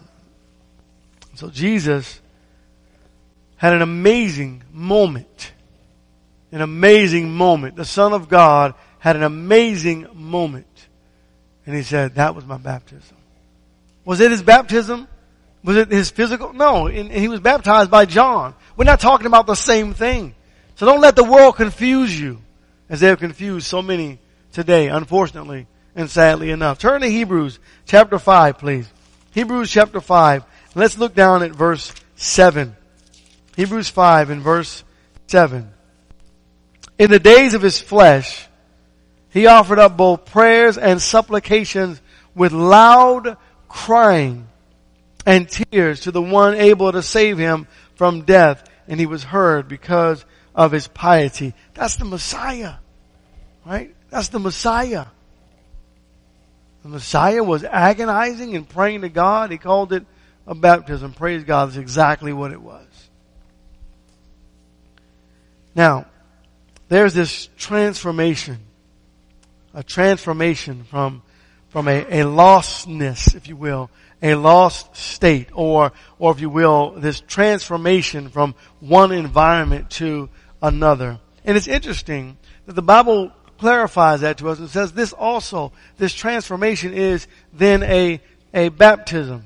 So 1.35 1.51
Jesus 1.51 2.21
had 3.57 3.73
an 3.73 3.83
amazing 3.83 4.63
moment. 4.73 5.53
An 6.51 6.61
amazing 6.61 7.31
moment. 7.33 7.77
The 7.77 7.85
Son 7.85 8.13
of 8.13 8.29
God 8.29 8.75
had 8.99 9.17
an 9.17 9.23
amazing 9.23 10.09
moment 10.15 10.67
And 11.67 11.75
he 11.75 11.83
said, 11.83 12.17
that 12.17 12.35
was 12.35 12.45
my 12.45 12.59
baptism. 12.59 13.17
Was 14.05 14.21
it 14.21 14.31
his 14.31 14.43
baptism? 14.43 15.09
Was 15.63 15.77
it 15.77 15.91
his 15.91 16.11
physical? 16.11 16.53
No, 16.53 16.87
and 16.89 17.11
he 17.11 17.29
was 17.29 17.41
baptized 17.41 17.91
by 17.91 18.05
John. 18.05 18.55
We're 18.77 18.85
not 18.85 19.01
talking 19.01 19.27
about 19.27 19.47
the 19.47 19.55
same 19.55 19.95
thing. 19.95 20.35
So 20.77 20.85
don't 20.85 21.01
let 21.01 21.17
the 21.17 21.25
world 21.25 21.57
confuse 21.57 22.19
you 22.19 22.43
as 22.91 23.01
they 23.01 23.09
have 23.09 23.19
confused 23.19 23.67
so 23.67 23.81
many 23.81 24.19
today, 24.53 24.89
unfortunately 24.89 25.67
and 25.97 26.11
sadly 26.11 26.51
enough. 26.51 26.79
Turn 26.79 27.01
to 27.01 27.09
Hebrews 27.09 27.59
chapter 27.87 28.19
5, 28.19 28.59
please. 28.59 28.87
Hebrews 29.33 29.71
chapter 29.71 30.01
5. 30.01 30.45
Let's 30.75 30.99
look 30.99 31.15
down 31.15 31.43
at 31.43 31.53
verse 31.53 31.93
7. 32.17 32.75
Hebrews 33.57 33.89
5 33.89 34.31
and 34.31 34.43
verse 34.43 34.83
7. 35.29 35.71
In 36.99 37.11
the 37.11 37.19
days 37.19 37.55
of 37.55 37.63
his 37.63 37.81
flesh, 37.81 38.47
he 39.35 39.49
offered 39.49 39.81
up 39.81 39.97
both 39.97 40.27
prayers 40.27 40.79
and 40.79 41.03
supplications 41.03 42.01
with 42.37 42.53
loud 42.53 43.37
crying 43.69 44.47
and 45.27 45.49
tears 45.49 46.03
to 46.03 46.13
the 46.13 46.23
one 46.23 46.55
able 46.55 46.93
to 46.93 47.03
save 47.03 47.37
him 47.37 47.67
from 47.97 48.23
death, 48.23 48.63
and 48.87 49.01
he 49.01 49.07
was 49.07 49.25
heard 49.25 49.67
because 49.67 50.25
of 50.55 50.71
his 50.71 50.87
piety. 50.87 51.53
That's 51.75 51.97
the 51.97 52.05
Messiah. 52.05 52.75
Right? 53.67 53.93
That's 54.09 54.29
the 54.29 54.39
Messiah. 54.39 55.07
The 56.85 56.91
Messiah 56.91 57.43
was 57.43 57.65
agonizing 57.65 58.55
and 58.55 58.69
praying 58.69 59.01
to 59.01 59.09
God. 59.09 59.51
He 59.51 59.59
called 59.59 59.93
it 59.93 60.07
a 60.47 60.55
baptism. 60.55 61.13
Praise 61.13 61.43
God. 61.43 61.67
That's 61.67 61.77
exactly 61.77 62.33
what 62.33 62.53
it 62.53 62.63
was. 62.63 62.87
Now, 65.75 66.07
there's 66.89 67.15
this 67.15 67.49
transformation. 67.59 68.59
A 69.75 69.83
transformation 69.83 70.85
from, 70.85 71.23
from 71.69 71.89
a, 71.89 72.03
a 72.03 72.25
lostness, 72.25 73.35
if 73.35 73.49
you 73.49 73.57
will, 73.57 73.91
a 74.23 74.35
lost 74.35 74.97
state, 74.97 75.49
or, 75.53 75.93
or 76.19 76.33
if 76.33 76.41
you 76.41 76.49
will, 76.49 76.93
this 76.93 77.21
transformation 77.21 78.29
from 78.29 78.55
one 78.81 79.13
environment 79.13 79.91
to 79.91 80.29
another. 80.63 81.19
And 81.45 81.57
it's 81.57 81.69
interesting 81.69 82.39
that 82.67 82.75
the 82.75 82.83
Bible 82.83 83.33
clarifies 83.59 84.23
that 84.23 84.39
to 84.39 84.49
us 84.49 84.59
and 84.59 84.71
says 84.71 84.93
this 84.93 85.13
also, 85.13 85.73
this 85.99 86.15
transformation 86.15 86.93
is 86.95 87.27
then 87.53 87.83
a, 87.83 88.21
a 88.53 88.69
baptism. 88.71 89.45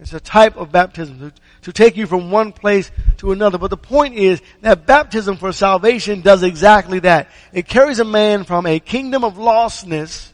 It's 0.00 0.14
a 0.14 0.20
type 0.20 0.56
of 0.56 0.72
baptism 0.72 1.18
to, 1.18 1.32
to 1.62 1.72
take 1.72 1.98
you 1.98 2.06
from 2.06 2.30
one 2.30 2.52
place 2.52 2.90
to 3.18 3.32
another. 3.32 3.58
But 3.58 3.68
the 3.68 3.76
point 3.76 4.14
is 4.14 4.40
that 4.62 4.86
baptism 4.86 5.36
for 5.36 5.52
salvation 5.52 6.22
does 6.22 6.42
exactly 6.42 7.00
that. 7.00 7.28
It 7.52 7.68
carries 7.68 7.98
a 7.98 8.04
man 8.04 8.44
from 8.44 8.64
a 8.64 8.80
kingdom 8.80 9.24
of 9.24 9.34
lostness, 9.34 10.32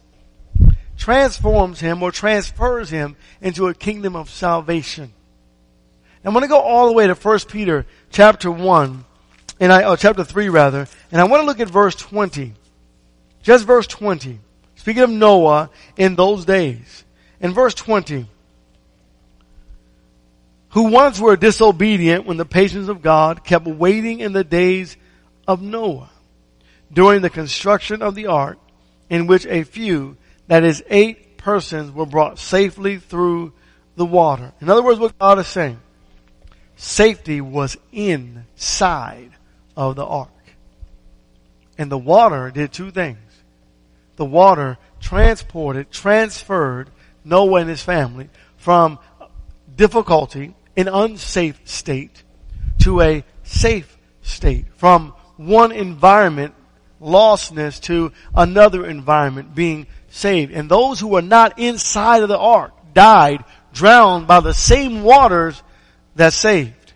transforms 0.97 1.81
him 1.81 2.03
or 2.03 2.13
transfers 2.13 2.91
him 2.91 3.17
into 3.41 3.67
a 3.67 3.75
kingdom 3.75 4.15
of 4.15 4.31
salvation. 4.31 5.13
I'm 6.25 6.33
going 6.33 6.43
to 6.43 6.49
go 6.49 6.61
all 6.61 6.89
the 6.89 6.93
way 6.93 7.07
to 7.07 7.15
1 7.15 7.39
Peter 7.49 7.87
chapter 8.11 8.51
1, 8.51 9.05
and 9.61 9.73
I, 9.73 9.85
oh, 9.85 9.95
chapter 9.95 10.25
3 10.25 10.49
rather, 10.49 10.89
and 11.13 11.21
I 11.21 11.25
want 11.25 11.43
to 11.43 11.47
look 11.47 11.61
at 11.61 11.71
verse 11.71 11.95
20. 11.95 12.53
Just 13.43 13.65
verse 13.65 13.87
20. 13.87 14.41
Speaking 14.75 15.03
of 15.05 15.11
Noah 15.11 15.71
in 15.97 16.17
those 16.17 16.45
days. 16.45 17.05
In 17.41 17.53
verse 17.53 17.75
20. 17.75 18.27
Who 20.77 20.91
once 20.91 21.19
were 21.19 21.39
disobedient 21.39 22.27
when 22.27 22.37
the 22.37 22.45
patience 22.45 22.89
of 22.91 23.01
God 23.01 23.43
kept 23.43 23.67
waiting 23.67 24.21
in 24.21 24.35
the 24.35 24.45
days 24.45 24.99
of 25.49 25.63
Noah 25.63 26.11
during 26.93 27.23
the 27.23 27.31
construction 27.31 28.03
of 28.03 28.15
the 28.15 28.27
ark 28.27 28.59
in 29.09 29.27
which 29.27 29.47
a 29.47 29.63
few, 29.63 30.19
that 30.49 30.65
is 30.65 30.85
eight 30.91 31.39
persons 31.39 31.91
were 31.93 32.05
brought 32.05 32.39
safely 32.39 32.99
through 32.99 33.55
the 33.97 34.05
water. 34.05 34.53
In 34.61 34.69
other 34.69 34.83
words, 34.83 35.01
what 35.01 35.19
God 35.19 35.39
is 35.39 35.47
saying, 35.47 35.81
safety 36.77 37.41
was 37.41 37.79
inside 37.91 39.31
of 39.79 39.97
the 39.97 40.05
ark. 40.05 40.29
And 41.79 41.91
the 41.91 41.97
water 41.97 42.51
did 42.51 42.71
two 42.71 42.91
things 42.91 43.17
the 44.17 44.27
water 44.27 44.77
transported, 45.01 45.91
transferred 45.91 46.91
Noah 47.25 47.61
and 47.61 47.71
his 47.71 47.83
family 47.83 48.29
from 48.59 48.99
difficulty, 49.75 50.55
an 50.77 50.89
unsafe 50.89 51.61
state, 51.65 52.23
to 52.81 53.01
a 53.01 53.25
safe 53.43 53.97
state. 54.23 54.67
From 54.77 55.15
one 55.37 55.73
environment, 55.73 56.55
lostness, 57.01 57.81
to 57.83 58.13
another 58.35 58.87
environment, 58.87 59.55
being 59.55 59.87
saved. 60.09 60.53
And 60.53 60.71
those 60.71 61.01
who 61.01 61.09
were 61.09 61.23
not 61.23 61.59
inside 61.59 62.23
of 62.23 62.29
the 62.29 62.39
ark 62.39 62.73
died, 62.95 63.45
drowned 63.73 64.27
by 64.27 64.41
the 64.41 64.55
same 64.55 65.03
waters 65.03 65.63
that 66.15 66.33
saved. 66.33 66.93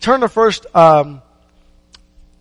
Turn 0.00 0.20
to 0.20 0.28
first 0.28 0.66
um, 0.74 1.22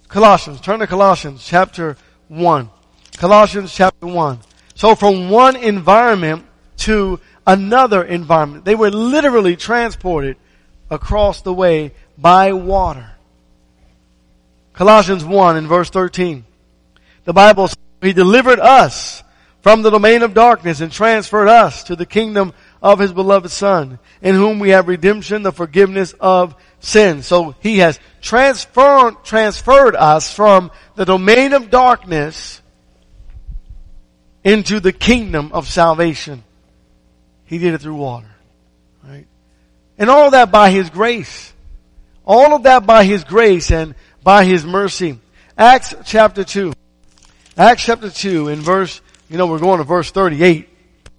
Colossians. 0.08 0.62
Turn 0.62 0.80
to 0.80 0.88
Colossians 0.88 1.46
chapter 1.46 1.98
1. 2.28 2.70
Colossians 3.18 3.74
chapter 3.74 4.06
1. 4.06 4.40
So 4.76 4.94
from 4.94 5.30
one 5.30 5.56
environment 5.56 6.46
to 6.78 7.20
another 7.46 8.04
environment. 8.04 8.66
They 8.66 8.76
were 8.76 8.92
literally 8.92 9.56
transported 9.56 10.38
across 10.90 11.42
the 11.42 11.54
way 11.54 11.94
by 12.18 12.54
water. 12.54 13.12
Colossians 14.74 15.24
1 15.24 15.58
in 15.58 15.68
verse 15.68 15.90
13. 15.90 16.46
The 17.24 17.34
Bible 17.34 17.68
says, 17.68 17.78
He 18.02 18.14
delivered 18.14 18.60
us 18.60 19.24
from 19.62 19.82
the 19.82 19.90
domain 19.90 20.22
of 20.22 20.34
darkness 20.34 20.82
and 20.82 20.92
transferred 20.92 21.48
us 21.48 21.86
to 21.86 21.96
the 21.96 22.06
kingdom 22.06 22.54
of 22.84 23.00
His 23.00 23.14
beloved 23.14 23.50
Son, 23.50 24.00
in 24.22 24.36
whom 24.36 24.60
we 24.60 24.70
have 24.70 24.88
redemption, 24.88 25.42
the 25.42 25.52
forgiveness 25.52 26.14
of 26.20 26.56
sins. 26.80 27.26
So 27.26 27.56
He 27.62 27.80
has 27.80 28.00
transferred, 28.22 29.24
transferred 29.24 29.96
us 29.96 30.32
from 30.32 30.72
the 30.96 31.06
domain 31.06 31.54
of 31.54 31.70
darkness 31.70 32.62
into 34.44 34.80
the 34.80 34.94
kingdom 34.94 35.52
of 35.52 35.68
salvation. 35.68 36.44
He 37.46 37.58
did 37.58 37.74
it 37.74 37.82
through 37.82 37.96
water. 37.96 38.30
Right? 39.04 39.28
And 39.98 40.10
all 40.10 40.26
of 40.26 40.32
that 40.32 40.52
by 40.52 40.72
His 40.72 40.90
grace. 40.90 41.54
All 42.26 42.56
of 42.56 42.64
that 42.64 42.86
by 42.86 43.06
His 43.06 43.24
grace 43.24 43.72
and 43.72 43.96
by 44.24 44.46
His 44.46 44.66
mercy. 44.66 45.20
Acts 45.58 45.96
chapter 46.06 46.44
2. 46.44 46.74
Acts 47.58 47.86
chapter 47.86 48.10
2 48.10 48.50
in 48.50 48.60
verse, 48.60 49.02
you 49.30 49.38
know, 49.38 49.48
we're 49.48 49.60
going 49.60 49.78
to 49.78 49.86
verse 49.86 50.12
38. 50.12 50.68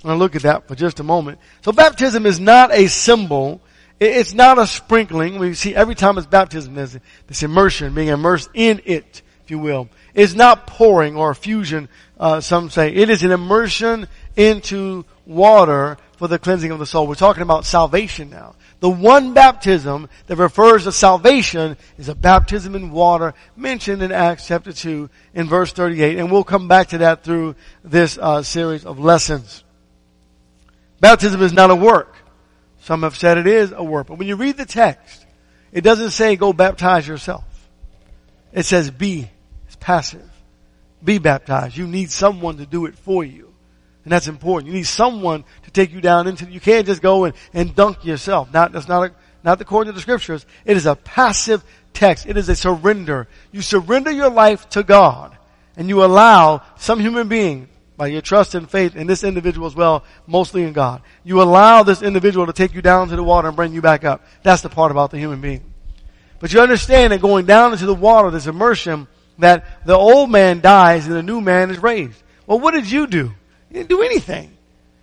I'm 0.06 0.08
going 0.10 0.18
to 0.18 0.22
look 0.22 0.36
at 0.36 0.42
that 0.42 0.68
for 0.68 0.74
just 0.74 1.00
a 1.00 1.02
moment. 1.02 1.38
So 1.62 1.72
baptism 1.72 2.26
is 2.26 2.38
not 2.38 2.72
a 2.72 2.88
symbol. 2.88 3.60
It's 3.98 4.34
not 4.34 4.58
a 4.58 4.66
sprinkling. 4.66 5.38
We 5.38 5.54
see 5.54 5.74
every 5.74 5.94
time 5.94 6.18
it's 6.18 6.26
baptism, 6.26 6.74
there's 6.74 6.98
this 7.26 7.42
immersion, 7.42 7.94
being 7.94 8.08
immersed 8.08 8.50
in 8.52 8.82
it, 8.84 9.22
if 9.44 9.50
you 9.50 9.58
will. 9.58 9.88
It's 10.12 10.34
not 10.34 10.66
pouring 10.66 11.16
or 11.16 11.34
fusion 11.34 11.88
uh, 12.20 12.40
some 12.40 12.68
say. 12.68 12.94
It 12.94 13.08
is 13.08 13.22
an 13.22 13.30
immersion 13.30 14.06
into 14.36 15.06
water 15.24 15.96
for 16.16 16.28
the 16.28 16.38
cleansing 16.38 16.70
of 16.70 16.78
the 16.78 16.86
soul. 16.86 17.06
We're 17.06 17.14
talking 17.14 17.42
about 17.42 17.64
salvation 17.64 18.30
now. 18.30 18.54
The 18.80 18.90
one 18.90 19.34
baptism 19.34 20.08
that 20.26 20.36
refers 20.36 20.84
to 20.84 20.92
salvation 20.92 21.76
is 21.98 22.08
a 22.08 22.14
baptism 22.14 22.74
in 22.74 22.90
water 22.90 23.34
mentioned 23.56 24.02
in 24.02 24.12
Acts 24.12 24.46
chapter 24.46 24.72
2 24.72 25.08
in 25.34 25.46
verse 25.46 25.72
38. 25.72 26.18
And 26.18 26.30
we'll 26.30 26.44
come 26.44 26.68
back 26.68 26.88
to 26.88 26.98
that 26.98 27.24
through 27.24 27.54
this 27.84 28.18
uh, 28.18 28.42
series 28.42 28.84
of 28.84 28.98
lessons. 28.98 29.64
Baptism 31.00 31.40
is 31.42 31.52
not 31.52 31.70
a 31.70 31.76
work. 31.76 32.14
Some 32.80 33.02
have 33.02 33.16
said 33.16 33.38
it 33.38 33.46
is 33.46 33.72
a 33.72 33.82
work. 33.82 34.06
But 34.08 34.18
when 34.18 34.28
you 34.28 34.36
read 34.36 34.56
the 34.56 34.66
text, 34.66 35.26
it 35.72 35.82
doesn't 35.82 36.10
say 36.10 36.36
go 36.36 36.52
baptize 36.52 37.06
yourself. 37.06 37.44
It 38.52 38.64
says 38.64 38.90
be. 38.90 39.30
It's 39.66 39.76
passive 39.76 40.30
be 41.06 41.18
baptized. 41.18 41.76
You 41.76 41.86
need 41.86 42.10
someone 42.10 42.58
to 42.58 42.66
do 42.66 42.86
it 42.86 42.96
for 42.96 43.24
you. 43.24 43.45
And 44.06 44.12
that's 44.12 44.28
important. 44.28 44.68
You 44.68 44.76
need 44.76 44.86
someone 44.86 45.42
to 45.64 45.70
take 45.72 45.90
you 45.90 46.00
down 46.00 46.28
into, 46.28 46.48
you 46.48 46.60
can't 46.60 46.86
just 46.86 47.02
go 47.02 47.24
and, 47.24 47.34
and 47.52 47.74
dunk 47.74 48.04
yourself. 48.04 48.52
Not, 48.52 48.70
that's 48.70 48.86
not 48.86 49.10
a, 49.10 49.14
not 49.42 49.60
according 49.60 49.92
to 49.92 49.96
the 49.96 50.00
scriptures. 50.00 50.46
It 50.64 50.76
is 50.76 50.86
a 50.86 50.94
passive 50.94 51.64
text. 51.92 52.24
It 52.24 52.36
is 52.36 52.48
a 52.48 52.54
surrender. 52.54 53.26
You 53.50 53.62
surrender 53.62 54.12
your 54.12 54.30
life 54.30 54.68
to 54.70 54.84
God 54.84 55.36
and 55.76 55.88
you 55.88 56.04
allow 56.04 56.62
some 56.76 57.00
human 57.00 57.26
being 57.26 57.68
by 57.96 58.06
your 58.06 58.20
trust 58.20 58.54
and 58.54 58.70
faith 58.70 58.94
in 58.94 59.08
this 59.08 59.24
individual 59.24 59.66
as 59.66 59.74
well, 59.74 60.04
mostly 60.28 60.62
in 60.62 60.72
God. 60.72 61.02
You 61.24 61.42
allow 61.42 61.82
this 61.82 62.00
individual 62.00 62.46
to 62.46 62.52
take 62.52 62.74
you 62.74 62.82
down 62.82 63.08
to 63.08 63.16
the 63.16 63.24
water 63.24 63.48
and 63.48 63.56
bring 63.56 63.74
you 63.74 63.82
back 63.82 64.04
up. 64.04 64.24
That's 64.44 64.62
the 64.62 64.68
part 64.68 64.92
about 64.92 65.10
the 65.10 65.18
human 65.18 65.40
being. 65.40 65.64
But 66.38 66.52
you 66.52 66.60
understand 66.60 67.12
that 67.12 67.20
going 67.20 67.44
down 67.44 67.72
into 67.72 67.86
the 67.86 67.92
water, 67.92 68.30
this 68.30 68.46
immersion, 68.46 69.08
that 69.38 69.84
the 69.84 69.96
old 69.96 70.30
man 70.30 70.60
dies 70.60 71.08
and 71.08 71.16
the 71.16 71.24
new 71.24 71.40
man 71.40 71.70
is 71.70 71.78
raised. 71.82 72.22
Well, 72.46 72.60
what 72.60 72.72
did 72.72 72.88
you 72.88 73.08
do? 73.08 73.34
You 73.76 73.82
didn't 73.82 73.90
do 73.90 74.02
anything. 74.02 74.56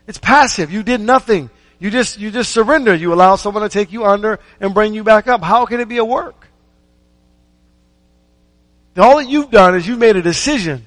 It's 0.08 0.18
passive. 0.18 0.72
You 0.72 0.82
did 0.82 1.00
nothing. 1.00 1.52
You 1.78 1.92
just, 1.92 2.18
you 2.18 2.32
just 2.32 2.52
surrender. 2.52 2.96
You 2.96 3.14
allow 3.14 3.36
someone 3.36 3.62
to 3.62 3.70
take 3.70 3.92
you 3.92 4.04
under 4.04 4.40
and 4.60 4.74
bring 4.74 4.96
you 4.96 5.04
back 5.04 5.28
up. 5.28 5.44
How 5.44 5.68
can 5.68 5.80
it 5.80 5.88
be 5.88 5.98
a 5.98 6.06
work? 6.06 6.48
All 8.98 9.18
that 9.18 9.30
you've 9.30 9.52
done 9.52 9.76
is 9.76 9.88
you've 9.88 10.00
made 10.00 10.16
a 10.16 10.24
decision 10.24 10.84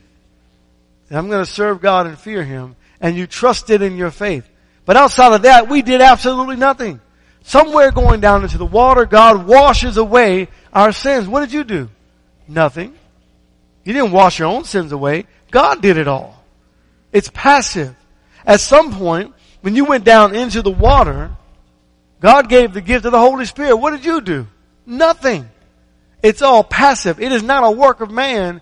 that 1.08 1.16
I'm 1.16 1.28
going 1.28 1.44
to 1.44 1.50
serve 1.50 1.80
God 1.80 2.08
and 2.08 2.18
fear 2.18 2.42
Him. 2.42 2.74
and 3.00 3.16
you 3.16 3.28
trusted 3.28 3.82
in 3.82 3.96
your 3.96 4.10
faith. 4.10 4.48
But 4.84 4.96
outside 4.96 5.32
of 5.32 5.42
that, 5.42 5.68
we 5.68 5.80
did 5.82 6.00
absolutely 6.00 6.56
nothing. 6.56 7.00
Somewhere 7.44 7.92
going 7.92 8.20
down 8.20 8.42
into 8.42 8.58
the 8.58 8.66
water, 8.66 9.04
God 9.04 9.46
washes 9.46 9.96
away 9.96 10.48
our 10.72 10.90
sins. 10.90 11.28
What 11.28 11.38
did 11.38 11.52
you 11.52 11.62
do? 11.62 11.88
Nothing. 12.48 12.98
You 13.84 13.92
didn't 13.92 14.10
wash 14.10 14.40
your 14.40 14.48
own 14.48 14.64
sins 14.64 14.90
away. 14.90 15.26
God 15.52 15.80
did 15.80 15.98
it 15.98 16.08
all. 16.08 16.35
It's 17.16 17.30
passive. 17.30 17.96
At 18.44 18.60
some 18.60 18.92
point, 18.92 19.32
when 19.62 19.74
you 19.74 19.86
went 19.86 20.04
down 20.04 20.34
into 20.34 20.60
the 20.60 20.70
water, 20.70 21.34
God 22.20 22.50
gave 22.50 22.74
the 22.74 22.82
gift 22.82 23.06
of 23.06 23.12
the 23.12 23.18
Holy 23.18 23.46
Spirit. 23.46 23.76
What 23.76 23.92
did 23.92 24.04
you 24.04 24.20
do? 24.20 24.46
Nothing. 24.84 25.48
It's 26.22 26.42
all 26.42 26.62
passive. 26.62 27.18
It 27.18 27.32
is 27.32 27.42
not 27.42 27.64
a 27.64 27.70
work 27.70 28.02
of 28.02 28.10
man. 28.10 28.60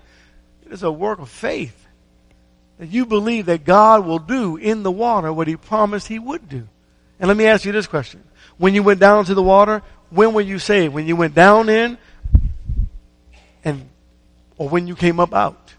It 0.65 0.71
is 0.71 0.85
a 0.85 0.93
work 0.93 1.19
of 1.19 1.29
faith. 1.29 1.75
That 2.79 2.91
you 2.91 3.07
believe 3.07 3.47
that 3.47 3.65
God 3.65 4.07
will 4.07 4.21
do 4.21 4.57
in 4.57 4.85
the 4.85 4.93
water 4.93 5.33
what 5.33 5.49
He 5.49 5.57
promised 5.57 6.07
He 6.07 6.21
would 6.21 6.49
do. 6.49 6.69
And 7.19 7.27
let 7.27 7.37
me 7.37 7.47
ask 7.47 7.65
you 7.65 7.73
this 7.73 7.89
question. 7.89 8.23
When 8.57 8.73
you 8.73 8.85
went 8.85 9.01
down 9.01 9.19
into 9.19 9.35
the 9.35 9.43
water, 9.43 9.83
when 10.11 10.33
were 10.33 10.43
you 10.43 10.61
saved? 10.61 10.95
When 10.95 11.09
you 11.09 11.17
went 11.17 11.35
down 11.35 11.69
in 11.69 11.99
and, 13.65 13.89
or 14.57 14.69
when 14.69 14.87
you 14.87 14.95
came 14.95 15.19
up 15.19 15.35
out? 15.35 15.75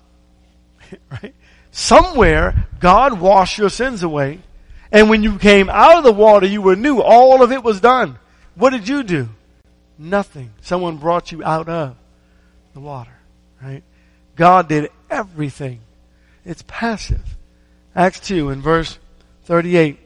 right? 1.10 1.34
Somewhere, 1.76 2.68
God 2.80 3.20
washed 3.20 3.58
your 3.58 3.70
sins 3.70 4.02
away. 4.02 4.40
And 4.94 5.10
when 5.10 5.24
you 5.24 5.38
came 5.38 5.70
out 5.70 5.98
of 5.98 6.06
the 6.06 6.14
water, 6.14 6.48
you 6.48 6.62
were 6.62 6.78
new. 6.78 7.02
All 7.02 7.44
of 7.44 7.52
it 7.52 7.66
was 7.66 7.82
done. 7.82 8.18
What 8.56 8.70
did 8.70 8.88
you 8.88 9.04
do? 9.04 9.28
Nothing. 10.00 10.52
Someone 10.62 10.96
brought 10.96 11.34
you 11.34 11.44
out 11.44 11.68
of 11.68 11.98
the 12.74 12.80
water, 12.80 13.12
right? 13.62 13.84
God 14.38 14.70
did 14.70 14.90
everything. 15.10 15.82
It's 16.46 16.64
passive. 16.66 17.36
Acts 17.94 18.22
2 18.22 18.52
in 18.52 18.62
verse 18.62 18.98
38. 19.44 20.00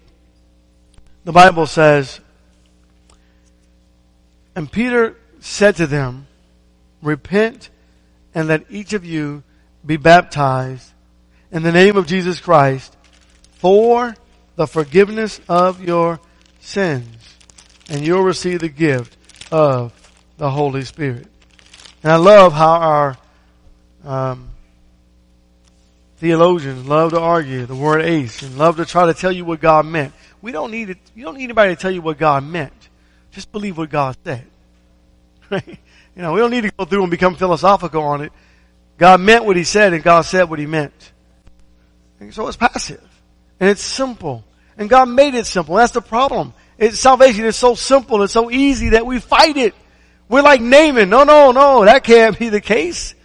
The 1.24 1.32
Bible 1.32 1.68
says, 1.68 2.20
And 4.56 4.72
Peter 4.72 5.16
said 5.40 5.76
to 5.76 5.86
them, 5.86 6.26
Repent 7.04 7.70
and 8.34 8.48
let 8.48 8.66
each 8.72 8.94
of 8.94 9.06
you 9.06 9.44
be 9.86 9.98
baptized 9.98 10.94
in 11.52 11.64
the 11.64 11.72
name 11.72 11.98
of 11.98 12.08
Jesus 12.08 12.40
Christ 12.40 12.96
for 13.54 14.16
the 14.56 14.68
forgiveness 14.68 15.40
of 15.48 15.84
your 15.84 16.20
sins, 16.60 17.36
and 17.90 18.06
you'll 18.06 18.24
receive 18.24 18.60
the 18.60 18.70
gift 18.70 19.18
of 19.52 19.94
the 20.38 20.50
Holy 20.50 20.84
Spirit. 20.84 21.28
And 22.04 22.12
I 22.12 22.16
love 22.16 22.54
how 22.54 22.72
our 22.72 23.18
um, 24.04 24.50
theologians 26.18 26.88
love 26.88 27.12
to 27.12 27.20
argue 27.20 27.66
the 27.66 27.76
word 27.76 28.02
eis 28.02 28.42
and 28.44 28.58
love 28.58 28.78
to 28.78 28.86
try 28.86 29.06
to 29.06 29.14
tell 29.14 29.32
you 29.32 29.46
what 29.46 29.60
God 29.60 29.86
meant. 29.86 30.14
We 30.42 30.52
don't 30.52 30.72
need 30.72 30.90
it. 30.90 30.98
You 31.16 31.26
don't 31.26 31.38
need 31.38 31.46
anybody 31.46 31.76
to 31.76 31.82
tell 31.82 31.92
you 31.92 32.02
what 32.02 32.18
God 32.18 32.44
meant. 32.44 32.74
Just 33.32 33.52
believe 33.52 33.78
what 33.78 33.90
God 33.90 34.16
said. 34.24 34.46
Right? 35.52 35.80
You 36.16 36.22
know, 36.22 36.34
we 36.34 36.42
don't 36.42 36.52
need 36.52 36.62
to 36.62 36.72
go 36.78 36.86
through 36.86 37.02
and 37.02 37.10
become 37.10 37.34
philosophical 37.34 38.04
on 38.04 38.22
it. 38.22 38.32
God 39.00 39.20
meant 39.20 39.46
what 39.46 39.56
He 39.56 39.64
said, 39.64 39.94
and 39.94 40.04
God 40.04 40.22
said 40.22 40.48
what 40.48 40.60
He 40.60 40.68
meant. 40.68 41.09
And 42.20 42.34
so 42.34 42.48
it's 42.48 42.58
passive, 42.58 43.08
and 43.60 43.70
it's 43.70 43.82
simple, 43.82 44.44
and 44.78 44.90
God 44.90 45.08
made 45.08 45.36
it 45.36 45.46
simple. 45.46 45.76
That's 45.76 45.94
the 45.94 46.02
problem. 46.02 46.54
It's, 46.78 47.00
salvation 47.00 47.46
is 47.46 47.56
so 47.56 47.76
simple 47.76 48.22
and 48.22 48.30
so 48.30 48.52
easy 48.52 48.90
that 48.90 49.06
we 49.06 49.20
fight 49.20 49.58
it. 49.58 49.74
We're 50.30 50.42
like 50.42 50.62
Naaman. 50.62 51.10
No, 51.10 51.24
no, 51.24 51.52
no, 51.52 51.86
that 51.86 52.04
can't 52.04 52.38
be 52.38 52.50
the 52.50 52.62
case. 52.62 53.16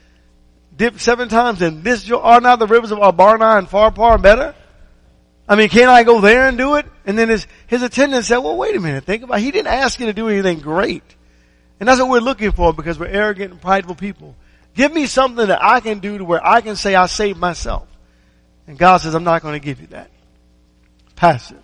Dip 0.76 0.98
seven 0.98 1.28
times 1.28 1.62
and 1.62 1.84
this 1.84 2.10
are 2.10 2.40
not 2.40 2.58
the 2.58 2.66
rivers 2.66 2.90
of 2.90 2.98
Abana 3.00 3.58
and 3.58 3.68
Pharpar 3.68 4.20
better? 4.20 4.54
I 5.48 5.56
mean, 5.56 5.68
can't 5.68 5.90
I 5.90 6.02
go 6.02 6.20
there 6.20 6.48
and 6.48 6.56
do 6.56 6.76
it? 6.76 6.86
And 7.04 7.18
then 7.18 7.28
his, 7.28 7.46
his 7.66 7.82
attendant 7.82 8.24
said, 8.24 8.38
well, 8.38 8.56
wait 8.56 8.74
a 8.74 8.80
minute, 8.80 9.04
think 9.04 9.22
about 9.22 9.38
it. 9.38 9.42
He 9.42 9.50
didn't 9.50 9.68
ask 9.68 10.00
you 10.00 10.06
to 10.06 10.12
do 10.12 10.28
anything 10.28 10.60
great. 10.60 11.04
And 11.78 11.88
that's 11.88 12.00
what 12.00 12.08
we're 12.08 12.20
looking 12.20 12.52
for 12.52 12.72
because 12.72 12.98
we're 12.98 13.06
arrogant 13.06 13.52
and 13.52 13.60
prideful 13.60 13.94
people. 13.94 14.34
Give 14.74 14.92
me 14.92 15.06
something 15.06 15.46
that 15.46 15.62
I 15.62 15.80
can 15.80 16.00
do 16.00 16.18
to 16.18 16.24
where 16.24 16.44
I 16.44 16.60
can 16.60 16.76
say 16.76 16.94
I 16.94 17.06
saved 17.06 17.38
myself. 17.38 17.86
And 18.66 18.78
God 18.78 18.98
says, 18.98 19.14
I'm 19.14 19.24
not 19.24 19.42
going 19.42 19.58
to 19.58 19.64
give 19.64 19.80
you 19.80 19.88
that. 19.88 20.10
Passive. 21.16 21.62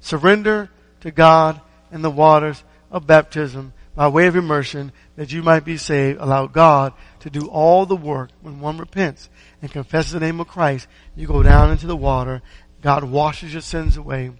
Surrender 0.00 0.70
to 1.00 1.10
God 1.10 1.60
in 1.90 2.02
the 2.02 2.10
waters 2.10 2.62
of 2.90 3.06
baptism 3.06 3.72
by 3.94 4.08
way 4.08 4.26
of 4.26 4.36
immersion 4.36 4.92
that 5.16 5.32
you 5.32 5.42
might 5.42 5.64
be 5.64 5.76
saved. 5.76 6.20
Allow 6.20 6.46
God 6.46 6.92
to 7.20 7.30
do 7.30 7.46
all 7.48 7.86
the 7.86 7.96
work 7.96 8.30
when 8.42 8.60
one 8.60 8.78
repents 8.78 9.30
and 9.62 9.70
confesses 9.70 10.12
the 10.12 10.20
name 10.20 10.40
of 10.40 10.48
Christ. 10.48 10.88
You 11.16 11.26
go 11.26 11.42
down 11.42 11.70
into 11.70 11.86
the 11.86 11.96
water. 11.96 12.42
God 12.82 13.04
washes 13.04 13.52
your 13.52 13.62
sins 13.62 13.96
away. 13.96 14.32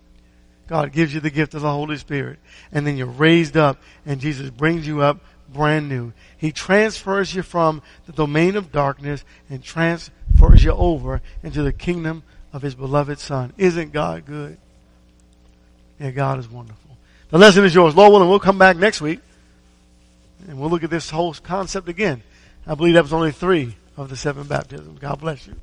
God 0.67 0.93
gives 0.93 1.15
you 1.15 1.21
the 1.21 1.31
gift 1.31 1.55
of 1.55 1.63
the 1.63 1.71
Holy 1.71 1.97
Spirit. 1.97 2.39
And 2.73 2.87
then 2.87 2.97
you're 2.97 3.07
raised 3.07 3.57
up 3.57 3.81
and 4.05 4.21
Jesus 4.21 4.51
brings 4.51 4.87
you 4.87 5.03
up 5.03 5.21
brand 5.53 5.89
new. 5.89 6.13
He 6.37 6.53
transfers 6.53 7.35
you 7.35 7.43
from 7.43 7.83
the 8.07 8.13
domain 8.13 8.57
of 8.57 8.73
darkness 8.73 9.25
and 9.49 9.63
transfers 9.63 10.15
you 10.65 10.73
over 10.73 11.21
into 11.43 11.63
the 11.63 11.73
kingdom 11.73 12.23
of 12.53 12.63
His 12.63 12.75
beloved 12.75 13.19
Son. 13.19 13.53
Isn't 13.59 13.93
God 13.93 14.25
good? 14.27 14.59
Yeah, 16.01 16.11
God 16.11 16.39
is 16.39 16.49
wonderful. 16.49 16.97
The 17.31 17.39
lesson 17.39 17.65
is 17.65 17.75
yours. 17.75 17.95
Lord 17.97 18.13
willing, 18.13 18.29
we'll 18.29 18.41
come 18.41 18.59
back 18.59 18.77
next 18.77 19.01
week 19.01 19.21
and 20.49 20.59
we'll 20.59 20.71
look 20.71 20.83
at 20.83 20.91
this 20.91 21.11
whole 21.11 21.35
concept 21.35 21.89
again. 21.89 22.23
I 22.67 22.75
believe 22.75 22.95
that 22.95 23.03
was 23.03 23.13
only 23.13 23.33
three 23.33 23.77
of 23.97 24.09
the 24.09 24.17
seven 24.17 24.47
baptisms. 24.47 24.99
God 24.99 25.21
bless 25.21 25.47
you. 25.47 25.55